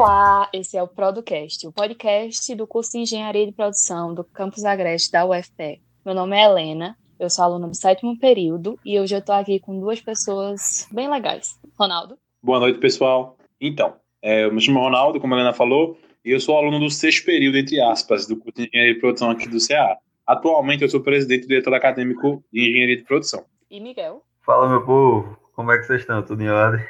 Olá, 0.00 0.48
esse 0.50 0.78
é 0.78 0.82
o 0.82 0.88
Producast, 0.88 1.66
o 1.66 1.72
podcast 1.72 2.54
do 2.54 2.66
curso 2.66 2.92
de 2.92 3.00
Engenharia 3.00 3.44
de 3.44 3.52
Produção 3.52 4.14
do 4.14 4.24
Campus 4.24 4.64
Agreste 4.64 5.12
da 5.12 5.26
UFPE. 5.26 5.82
Meu 6.06 6.14
nome 6.14 6.34
é 6.38 6.44
Helena, 6.46 6.96
eu 7.18 7.28
sou 7.28 7.44
aluna 7.44 7.68
do 7.68 7.76
sétimo 7.76 8.18
período 8.18 8.78
e 8.82 8.98
hoje 8.98 9.14
eu 9.14 9.18
estou 9.18 9.34
aqui 9.34 9.60
com 9.60 9.78
duas 9.78 10.00
pessoas 10.00 10.88
bem 10.90 11.06
legais. 11.10 11.60
Ronaldo. 11.78 12.16
Boa 12.42 12.58
noite, 12.58 12.78
pessoal. 12.78 13.36
Então, 13.60 13.94
é, 14.22 14.44
eu 14.46 14.54
me 14.54 14.62
chamo 14.62 14.80
Ronaldo, 14.80 15.20
como 15.20 15.34
a 15.34 15.36
Helena 15.36 15.52
falou, 15.52 15.98
e 16.24 16.30
eu 16.30 16.40
sou 16.40 16.56
aluno 16.56 16.80
do 16.80 16.88
sexto 16.88 17.26
período, 17.26 17.58
entre 17.58 17.78
aspas, 17.78 18.26
do 18.26 18.38
curso 18.38 18.56
de 18.56 18.68
Engenharia 18.68 18.94
de 18.94 19.00
Produção 19.00 19.28
aqui 19.28 19.50
do 19.50 19.58
CA. 19.58 19.98
Atualmente, 20.26 20.82
eu 20.82 20.88
sou 20.88 21.02
presidente 21.02 21.44
e 21.44 21.48
diretor 21.48 21.74
acadêmico 21.74 22.42
de 22.50 22.70
Engenharia 22.70 22.96
de 22.96 23.04
Produção. 23.04 23.44
E 23.70 23.78
Miguel? 23.78 24.22
Fala, 24.40 24.66
meu 24.66 24.82
povo. 24.82 25.36
Como 25.54 25.70
é 25.70 25.76
que 25.76 25.84
vocês 25.84 26.00
estão? 26.00 26.22
Tudo 26.22 26.42
em 26.42 26.48
ordem? 26.48 26.82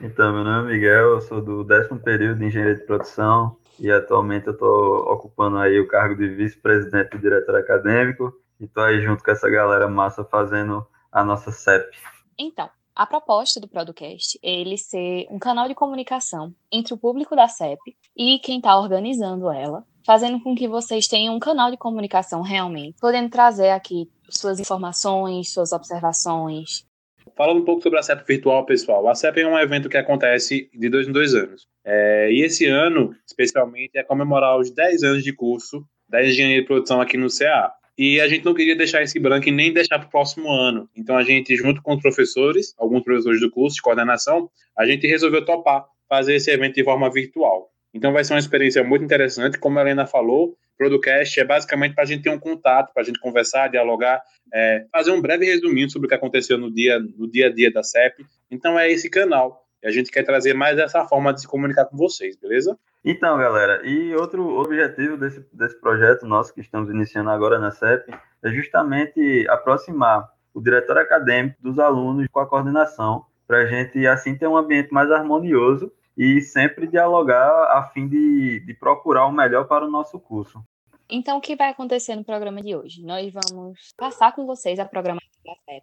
Então, 0.00 0.32
meu 0.32 0.44
nome 0.44 0.70
é 0.70 0.74
Miguel, 0.74 1.14
eu 1.14 1.20
sou 1.20 1.42
do 1.42 1.64
décimo 1.64 1.98
período 1.98 2.38
de 2.38 2.44
Engenharia 2.44 2.76
de 2.76 2.84
Produção 2.84 3.56
e 3.80 3.90
atualmente 3.90 4.46
eu 4.46 4.52
estou 4.52 5.12
ocupando 5.12 5.58
aí 5.58 5.80
o 5.80 5.88
cargo 5.88 6.14
de 6.14 6.28
vice-presidente 6.28 7.16
e 7.16 7.18
diretor 7.18 7.56
acadêmico 7.56 8.32
e 8.60 8.64
estou 8.66 8.84
aí 8.84 9.02
junto 9.02 9.24
com 9.24 9.30
essa 9.32 9.50
galera 9.50 9.88
massa 9.88 10.24
fazendo 10.24 10.86
a 11.10 11.24
nossa 11.24 11.50
CEP. 11.50 11.96
Então, 12.38 12.70
a 12.94 13.06
proposta 13.06 13.58
do 13.58 13.66
Producast 13.66 14.38
é 14.40 14.60
ele 14.60 14.78
ser 14.78 15.26
um 15.30 15.38
canal 15.38 15.66
de 15.66 15.74
comunicação 15.74 16.54
entre 16.70 16.94
o 16.94 16.98
público 16.98 17.34
da 17.34 17.48
CEP 17.48 17.96
e 18.16 18.38
quem 18.38 18.58
está 18.58 18.78
organizando 18.78 19.50
ela, 19.50 19.84
fazendo 20.06 20.40
com 20.40 20.54
que 20.54 20.68
vocês 20.68 21.08
tenham 21.08 21.34
um 21.34 21.40
canal 21.40 21.72
de 21.72 21.76
comunicação 21.76 22.40
realmente, 22.40 22.96
podendo 23.00 23.30
trazer 23.30 23.70
aqui 23.70 24.08
suas 24.30 24.60
informações, 24.60 25.52
suas 25.52 25.72
observações, 25.72 26.87
Falando 27.38 27.60
um 27.60 27.64
pouco 27.64 27.80
sobre 27.80 28.00
a 28.00 28.02
CEP 28.02 28.24
virtual, 28.26 28.66
pessoal. 28.66 29.08
A 29.08 29.14
CEP 29.14 29.40
é 29.40 29.46
um 29.46 29.56
evento 29.56 29.88
que 29.88 29.96
acontece 29.96 30.68
de 30.74 30.88
dois 30.88 31.06
em 31.06 31.12
dois 31.12 31.36
anos. 31.36 31.68
É, 31.84 32.32
e 32.32 32.42
esse 32.42 32.66
ano, 32.66 33.14
especialmente, 33.24 33.96
é 33.96 34.02
comemorar 34.02 34.58
os 34.58 34.72
10 34.72 35.04
anos 35.04 35.22
de 35.22 35.32
curso 35.32 35.86
da 36.08 36.20
engenharia 36.20 36.60
de 36.60 36.66
produção 36.66 37.00
aqui 37.00 37.16
no 37.16 37.28
CA. 37.28 37.72
E 37.96 38.20
a 38.20 38.26
gente 38.26 38.44
não 38.44 38.54
queria 38.54 38.74
deixar 38.74 39.04
esse 39.04 39.20
branco 39.20 39.48
e 39.48 39.52
nem 39.52 39.72
deixar 39.72 40.00
para 40.00 40.08
o 40.08 40.10
próximo 40.10 40.50
ano. 40.50 40.90
Então, 40.96 41.16
a 41.16 41.22
gente, 41.22 41.54
junto 41.54 41.80
com 41.80 41.94
os 41.94 42.02
professores, 42.02 42.74
alguns 42.76 43.04
professores 43.04 43.40
do 43.40 43.48
curso 43.52 43.76
de 43.76 43.82
coordenação, 43.82 44.50
a 44.76 44.84
gente 44.84 45.06
resolveu 45.06 45.44
topar 45.44 45.86
fazer 46.08 46.34
esse 46.34 46.50
evento 46.50 46.74
de 46.74 46.82
forma 46.82 47.08
virtual. 47.08 47.70
Então, 47.98 48.12
vai 48.12 48.22
ser 48.22 48.34
uma 48.34 48.38
experiência 48.38 48.84
muito 48.84 49.04
interessante. 49.04 49.58
Como 49.58 49.76
a 49.76 49.82
Helena 49.82 50.06
falou, 50.06 50.56
Producast 50.78 51.40
é 51.40 51.44
basicamente 51.44 51.96
para 51.96 52.04
a 52.04 52.06
gente 52.06 52.22
ter 52.22 52.30
um 52.30 52.38
contato, 52.38 52.94
para 52.94 53.02
a 53.02 53.04
gente 53.04 53.18
conversar, 53.18 53.66
dialogar, 53.66 54.22
é, 54.54 54.86
fazer 54.92 55.10
um 55.10 55.20
breve 55.20 55.44
resuminho 55.44 55.90
sobre 55.90 56.06
o 56.06 56.08
que 56.08 56.14
aconteceu 56.14 56.56
no 56.56 56.72
dia, 56.72 57.00
no 57.00 57.28
dia 57.28 57.48
a 57.48 57.52
dia 57.52 57.72
da 57.72 57.82
CEP. 57.82 58.24
Então 58.48 58.78
é 58.78 58.88
esse 58.88 59.10
canal. 59.10 59.66
E 59.82 59.88
a 59.88 59.90
gente 59.90 60.12
quer 60.12 60.22
trazer 60.22 60.54
mais 60.54 60.78
essa 60.78 61.04
forma 61.06 61.34
de 61.34 61.40
se 61.40 61.48
comunicar 61.48 61.86
com 61.86 61.96
vocês, 61.96 62.36
beleza? 62.36 62.78
Então, 63.04 63.36
galera, 63.36 63.84
e 63.84 64.14
outro 64.14 64.48
objetivo 64.60 65.16
desse, 65.16 65.44
desse 65.52 65.80
projeto 65.80 66.24
nosso 66.24 66.54
que 66.54 66.60
estamos 66.60 66.88
iniciando 66.90 67.30
agora 67.30 67.58
na 67.58 67.72
CEP 67.72 68.14
é 68.44 68.50
justamente 68.52 69.44
aproximar 69.48 70.28
o 70.54 70.60
diretor 70.60 70.98
acadêmico 70.98 71.60
dos 71.60 71.80
alunos 71.80 72.28
com 72.30 72.38
a 72.38 72.46
coordenação, 72.46 73.24
para 73.44 73.58
a 73.58 73.66
gente 73.66 74.06
assim 74.06 74.36
ter 74.36 74.46
um 74.46 74.56
ambiente 74.56 74.92
mais 74.92 75.10
harmonioso 75.10 75.90
e 76.18 76.40
sempre 76.40 76.88
dialogar 76.88 77.48
a 77.70 77.84
fim 77.94 78.08
de, 78.08 78.58
de 78.66 78.74
procurar 78.74 79.26
o 79.26 79.32
melhor 79.32 79.68
para 79.68 79.86
o 79.86 79.90
nosso 79.90 80.18
curso. 80.18 80.60
Então, 81.08 81.38
o 81.38 81.40
que 81.40 81.54
vai 81.54 81.70
acontecer 81.70 82.16
no 82.16 82.24
programa 82.24 82.60
de 82.60 82.74
hoje? 82.74 83.02
Nós 83.02 83.32
vamos 83.32 83.94
passar 83.96 84.34
com 84.34 84.44
vocês 84.44 84.80
a 84.80 84.84
programação 84.84 85.28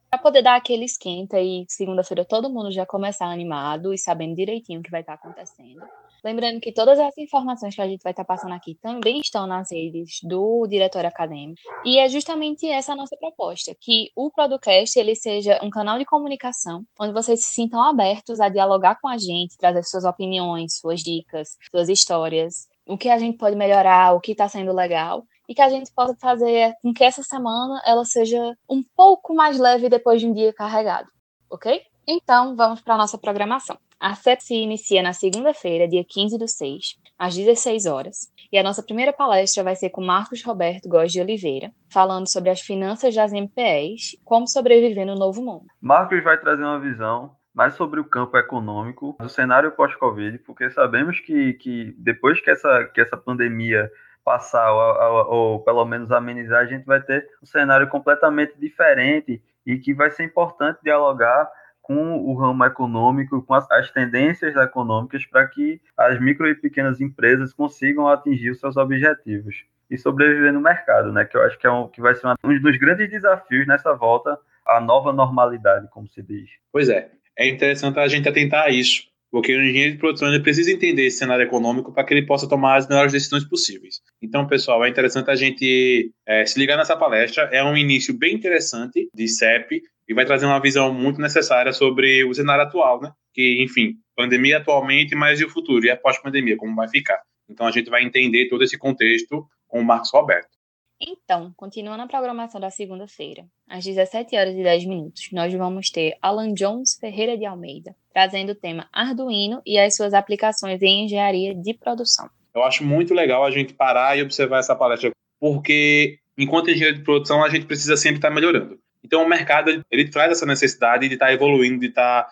para 0.10 0.22
poder 0.22 0.42
dar 0.42 0.56
aquele 0.56 0.86
esquenta 0.86 1.40
e 1.40 1.66
segunda-feira 1.68 2.26
todo 2.26 2.50
mundo 2.50 2.72
já 2.72 2.86
começar 2.86 3.26
animado 3.26 3.94
e 3.94 3.98
sabendo 3.98 4.36
direitinho 4.36 4.80
o 4.80 4.84
que 4.84 4.92
vai 4.92 5.02
estar 5.02 5.14
acontecendo. 5.14 5.82
Lembrando 6.24 6.60
que 6.60 6.72
todas 6.72 7.00
as 7.00 7.16
informações 7.20 7.76
que 7.76 7.82
a 7.82 7.88
gente 7.88 8.02
vai 8.02 8.12
estar 8.12 8.26
passando 8.26 8.54
aqui 8.54 8.76
também 8.82 9.20
estão 9.20 9.46
nas 9.46 9.72
redes 9.72 10.20
do 10.24 10.66
diretor 10.68 11.06
acadêmico. 11.06 11.62
E 11.86 12.00
é 12.00 12.10
justamente 12.10 12.68
essa 12.68 12.94
a 12.94 12.96
nossa 12.96 13.16
proposta, 13.16 13.76
que 13.80 14.10
o 14.16 14.32
Producast 14.32 14.98
ele 14.98 15.16
seja 15.16 15.60
um 15.62 15.70
canal 15.70 16.00
de 16.00 16.06
comunicação 16.06 16.84
onde 17.00 17.14
vocês 17.14 17.46
se 17.46 17.54
sintam 17.54 17.80
abertos 17.80 18.40
a 18.40 18.50
dialogar 18.50 19.00
com 19.00 19.08
a 19.08 19.18
gente, 19.20 19.58
trazer 19.58 19.84
suas 19.84 20.04
opiniões, 20.04 20.80
suas 20.80 21.02
dicas, 21.02 21.58
suas 21.70 21.90
histórias, 21.90 22.68
o 22.88 22.98
que 22.98 23.10
a 23.10 23.20
gente 23.20 23.38
pode 23.38 23.56
melhorar, 23.56 24.14
o 24.14 24.20
que 24.20 24.32
está 24.32 24.48
sendo 24.48 24.74
legal, 24.74 25.24
e 25.48 25.56
que 25.56 25.62
a 25.62 25.70
gente 25.70 25.92
possa 25.94 26.16
fazer 26.20 26.74
com 26.82 26.94
que 26.94 27.04
essa 27.04 27.24
semana 27.24 27.82
ela 27.86 28.06
seja 28.06 28.56
um 28.70 28.84
pouco 28.96 29.34
mais 29.34 29.60
leve 29.60 29.90
depois 29.90 30.22
de 30.22 30.28
um 30.28 30.34
dia 30.34 30.54
carregado, 30.54 31.08
ok? 31.50 31.82
Então, 32.08 32.56
vamos 32.56 32.82
para 32.82 32.94
a 32.94 32.98
nossa 32.98 33.18
programação. 33.18 33.78
A 34.00 34.14
CEP 34.14 34.54
inicia 34.54 35.02
na 35.02 35.14
segunda-feira, 35.14 35.88
dia 35.88 36.04
15 36.08 36.38
do 36.38 36.48
6, 36.48 36.96
às 37.18 37.36
16 37.36 37.86
horas, 37.86 38.32
e 38.52 38.58
a 38.58 38.64
nossa 38.64 38.84
primeira 38.84 39.14
palestra 39.14 39.64
vai 39.64 39.76
ser 39.76 39.90
com 39.90 40.04
Marcos 40.04 40.44
Roberto 40.44 40.88
Góes 40.88 41.12
de 41.12 41.22
Oliveira, 41.22 41.72
falando 41.90 42.30
sobre 42.30 42.50
as 42.50 42.62
finanças 42.62 43.16
das 43.16 43.32
MPEs, 43.32 44.18
como 44.24 44.48
sobreviver 44.48 45.06
no 45.06 45.16
novo 45.16 45.42
mundo. 45.42 45.66
Marcos 45.82 46.24
vai 46.24 46.40
trazer 46.40 46.64
uma 46.64 46.80
visão 46.80 47.36
mais 47.54 47.74
sobre 47.76 48.02
o 48.02 48.06
campo 48.06 48.38
econômico 48.38 49.16
do 49.20 49.30
cenário 49.30 49.72
pós-Covid, 49.72 50.40
porque 50.40 50.70
sabemos 50.70 51.20
que, 51.22 51.54
que 51.54 51.96
depois 51.98 52.40
que 52.42 52.52
essa, 52.52 52.84
que 52.94 53.00
essa 53.00 53.16
pandemia 53.16 53.90
passar, 54.26 54.72
ou, 54.72 55.14
ou, 55.14 55.34
ou, 55.34 55.60
pelo 55.60 55.86
menos 55.86 56.12
amenizar, 56.12 56.62
a 56.62 56.66
gente 56.66 56.84
vai 56.84 57.00
ter 57.00 57.26
um 57.42 57.46
cenário 57.46 57.88
completamente 57.88 58.60
diferente 58.60 59.42
e 59.66 59.78
que 59.78 59.94
vai 59.94 60.12
ser 60.12 60.24
importante 60.24 60.80
dialogar 60.84 61.50
com 61.82 62.18
o 62.18 62.34
ramo 62.36 62.66
econômico, 62.66 63.44
com 63.44 63.54
as, 63.54 63.70
as 63.72 63.92
tendências 63.92 64.56
econômicas, 64.56 65.24
para 65.26 65.48
que 65.48 65.80
as 65.96 66.20
micro 66.20 66.50
e 66.50 66.56
pequenas 66.56 67.00
empresas 67.00 67.54
consigam 67.54 68.08
atingir 68.08 68.50
os 68.50 68.60
seus 68.60 68.76
objetivos 68.76 69.64
e 69.90 69.98
sobreviver 69.98 70.52
no 70.52 70.60
mercado, 70.60 71.14
né? 71.14 71.24
Que 71.24 71.38
eu 71.38 71.44
acho 71.44 71.60
que, 71.60 71.68
é 71.68 71.72
um, 71.72 71.88
que 71.88 72.02
vai 72.02 72.16
ser 72.16 72.28
um 72.28 72.60
dos 72.60 72.78
grandes 72.78 73.08
desafios 73.08 73.68
nessa 73.68 73.94
volta 73.94 74.36
à 74.66 74.82
nova 74.82 75.14
normalidade, 75.14 75.88
como 75.92 76.08
se 76.08 76.24
diz. 76.24 76.50
Pois 76.72 76.90
é 76.90 77.12
é 77.38 77.48
interessante 77.50 78.00
a 78.00 78.08
gente 78.08 78.30
atentar 78.30 78.66
a 78.66 78.70
isso, 78.70 79.04
porque 79.36 79.54
o 79.54 79.62
engenheiro 79.62 79.92
de 79.92 79.98
produção 79.98 80.30
ele 80.30 80.42
precisa 80.42 80.72
entender 80.72 81.08
esse 81.08 81.18
cenário 81.18 81.44
econômico 81.44 81.92
para 81.92 82.06
que 82.06 82.14
ele 82.14 82.26
possa 82.26 82.48
tomar 82.48 82.78
as 82.78 82.88
melhores 82.88 83.12
decisões 83.12 83.44
possíveis. 83.44 84.00
Então, 84.22 84.48
pessoal, 84.48 84.86
é 84.86 84.88
interessante 84.88 85.30
a 85.30 85.36
gente 85.36 86.10
é, 86.26 86.46
se 86.46 86.58
ligar 86.58 86.78
nessa 86.78 86.96
palestra. 86.96 87.50
É 87.52 87.62
um 87.62 87.76
início 87.76 88.18
bem 88.18 88.34
interessante 88.34 89.10
de 89.14 89.28
CEP 89.28 89.82
e 90.08 90.14
vai 90.14 90.24
trazer 90.24 90.46
uma 90.46 90.62
visão 90.62 90.94
muito 90.94 91.20
necessária 91.20 91.74
sobre 91.74 92.24
o 92.24 92.34
cenário 92.34 92.64
atual, 92.64 93.02
né? 93.02 93.12
Que, 93.34 93.62
enfim, 93.62 93.96
pandemia 94.16 94.60
atualmente, 94.60 95.14
mas 95.16 95.42
e 95.42 95.44
o 95.44 95.50
futuro? 95.50 95.86
E 95.86 95.90
a 95.90 95.98
pós-pandemia, 95.98 96.56
como 96.56 96.74
vai 96.74 96.88
ficar? 96.88 97.20
Então, 97.50 97.68
a 97.68 97.72
gente 97.72 97.90
vai 97.90 98.06
entender 98.06 98.48
todo 98.48 98.64
esse 98.64 98.78
contexto 98.78 99.46
com 99.68 99.82
o 99.82 99.84
Marcos 99.84 100.12
Roberto. 100.14 100.55
Então, 101.00 101.54
continuando 101.58 102.04
a 102.04 102.08
programação 102.08 102.60
da 102.60 102.70
segunda-feira, 102.70 103.46
às 103.68 103.84
17 103.84 104.36
horas 104.38 104.56
e 104.56 104.64
10 104.64 104.86
minutos, 104.86 105.30
nós 105.32 105.54
vamos 105.54 105.90
ter 105.90 106.18
Alan 106.22 106.54
Jones 106.54 106.98
Ferreira 106.98 107.38
de 107.38 107.46
Almeida, 107.46 107.94
trazendo 108.14 108.54
o 108.54 108.56
tema 108.56 108.88
Arduino 108.94 109.62
e 109.66 109.78
as 109.78 109.96
suas 109.96 110.14
aplicações 110.14 110.82
em 110.82 111.04
engenharia 111.04 111.54
de 111.54 111.74
produção. 111.74 112.30
Eu 112.54 112.64
acho 112.64 112.86
muito 112.86 113.14
legal 113.14 113.44
a 113.44 113.52
gente 113.52 113.74
parar 113.74 114.18
e 114.18 114.22
observar 114.22 114.60
essa 114.60 114.76
palestra, 114.76 115.12
porque 115.38 116.20
enquanto 116.38 116.72
engenheiro 116.72 116.98
de 116.98 117.04
produção 117.04 117.44
a 117.44 117.50
gente 117.50 117.66
precisa 117.66 117.98
sempre 117.98 118.18
estar 118.18 118.30
melhorando. 118.30 118.80
Então 119.04 119.22
o 119.22 119.28
mercado 119.28 119.84
ele 119.92 120.10
traz 120.10 120.32
essa 120.32 120.46
necessidade 120.46 121.10
de 121.10 121.16
estar 121.16 121.34
evoluindo, 121.34 121.80
de 121.80 121.88
estar 121.88 122.26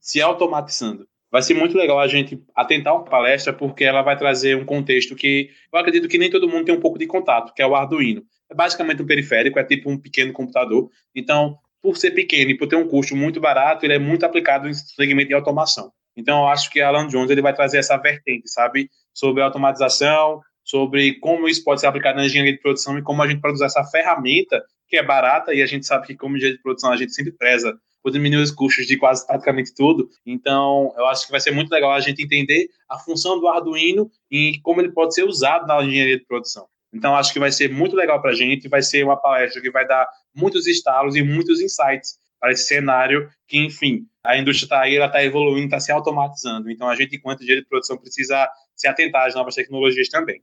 se 0.00 0.20
automatizando 0.20 1.06
vai 1.30 1.42
ser 1.42 1.54
muito 1.54 1.76
legal 1.76 1.98
a 1.98 2.06
gente 2.06 2.42
atentar 2.54 2.94
uma 2.94 3.04
palestra, 3.04 3.52
porque 3.52 3.84
ela 3.84 4.02
vai 4.02 4.16
trazer 4.16 4.56
um 4.56 4.64
contexto 4.64 5.14
que 5.14 5.50
eu 5.72 5.78
acredito 5.78 6.08
que 6.08 6.18
nem 6.18 6.30
todo 6.30 6.48
mundo 6.48 6.64
tem 6.64 6.74
um 6.74 6.80
pouco 6.80 6.98
de 6.98 7.06
contato, 7.06 7.52
que 7.54 7.62
é 7.62 7.66
o 7.66 7.74
Arduino. 7.74 8.22
É 8.50 8.54
basicamente 8.54 9.02
um 9.02 9.06
periférico, 9.06 9.58
é 9.58 9.64
tipo 9.64 9.90
um 9.90 9.98
pequeno 9.98 10.32
computador. 10.32 10.90
Então, 11.14 11.58
por 11.82 11.96
ser 11.96 12.12
pequeno 12.12 12.50
e 12.50 12.56
por 12.56 12.66
ter 12.66 12.76
um 12.76 12.88
custo 12.88 13.14
muito 13.14 13.40
barato, 13.40 13.84
ele 13.84 13.94
é 13.94 13.98
muito 13.98 14.24
aplicado 14.24 14.68
em 14.68 14.74
segmento 14.74 15.28
de 15.28 15.34
automação. 15.34 15.92
Então, 16.16 16.40
eu 16.40 16.48
acho 16.48 16.70
que 16.70 16.80
Alan 16.80 17.06
Jones 17.06 17.30
ele 17.30 17.42
vai 17.42 17.54
trazer 17.54 17.78
essa 17.78 17.96
vertente, 17.96 18.48
sabe, 18.48 18.90
sobre 19.14 19.42
automatização, 19.42 20.40
sobre 20.64 21.14
como 21.20 21.48
isso 21.48 21.62
pode 21.62 21.80
ser 21.80 21.86
aplicado 21.86 22.18
na 22.18 22.26
engenharia 22.26 22.52
de 22.52 22.60
produção 22.60 22.98
e 22.98 23.02
como 23.02 23.22
a 23.22 23.28
gente 23.28 23.40
produz 23.40 23.60
essa 23.60 23.84
ferramenta 23.84 24.62
que 24.88 24.96
é 24.96 25.02
barata 25.02 25.54
e 25.54 25.62
a 25.62 25.66
gente 25.66 25.86
sabe 25.86 26.06
que 26.06 26.16
como 26.16 26.36
engenharia 26.36 26.56
de 26.56 26.62
produção 26.62 26.90
a 26.90 26.96
gente 26.96 27.14
sempre 27.14 27.32
preza 27.32 27.78
por 28.08 28.12
diminuir 28.12 28.42
os 28.42 28.50
custos 28.50 28.86
de 28.86 28.96
quase 28.96 29.26
praticamente 29.26 29.74
tudo. 29.74 30.08
Então, 30.24 30.94
eu 30.96 31.06
acho 31.06 31.26
que 31.26 31.30
vai 31.30 31.40
ser 31.40 31.50
muito 31.50 31.70
legal 31.70 31.92
a 31.92 32.00
gente 32.00 32.22
entender 32.22 32.68
a 32.88 32.98
função 32.98 33.38
do 33.38 33.46
Arduino 33.46 34.10
e 34.30 34.58
como 34.62 34.80
ele 34.80 34.90
pode 34.90 35.14
ser 35.14 35.24
usado 35.24 35.66
na 35.66 35.84
engenharia 35.84 36.18
de 36.18 36.24
produção. 36.24 36.66
Então, 36.90 37.14
acho 37.14 37.32
que 37.34 37.38
vai 37.38 37.52
ser 37.52 37.70
muito 37.70 37.94
legal 37.94 38.20
para 38.22 38.30
a 38.30 38.34
gente, 38.34 38.66
vai 38.66 38.80
ser 38.80 39.04
uma 39.04 39.16
palestra 39.16 39.60
que 39.60 39.70
vai 39.70 39.86
dar 39.86 40.08
muitos 40.34 40.66
estalos 40.66 41.16
e 41.16 41.22
muitos 41.22 41.60
insights 41.60 42.18
para 42.40 42.52
esse 42.52 42.64
cenário 42.64 43.28
que, 43.46 43.58
enfim, 43.58 44.06
a 44.24 44.38
indústria 44.38 44.64
está 44.64 44.80
aí, 44.80 44.96
ela 44.96 45.06
está 45.06 45.22
evoluindo, 45.22 45.66
está 45.66 45.80
se 45.80 45.92
automatizando. 45.92 46.70
Então, 46.70 46.88
a 46.88 46.96
gente, 46.96 47.16
enquanto 47.16 47.42
engenheiro 47.42 47.62
de 47.62 47.68
produção, 47.68 47.98
precisa 47.98 48.48
se 48.74 48.88
atentar 48.88 49.26
às 49.26 49.34
novas 49.34 49.54
tecnologias 49.54 50.08
também. 50.08 50.40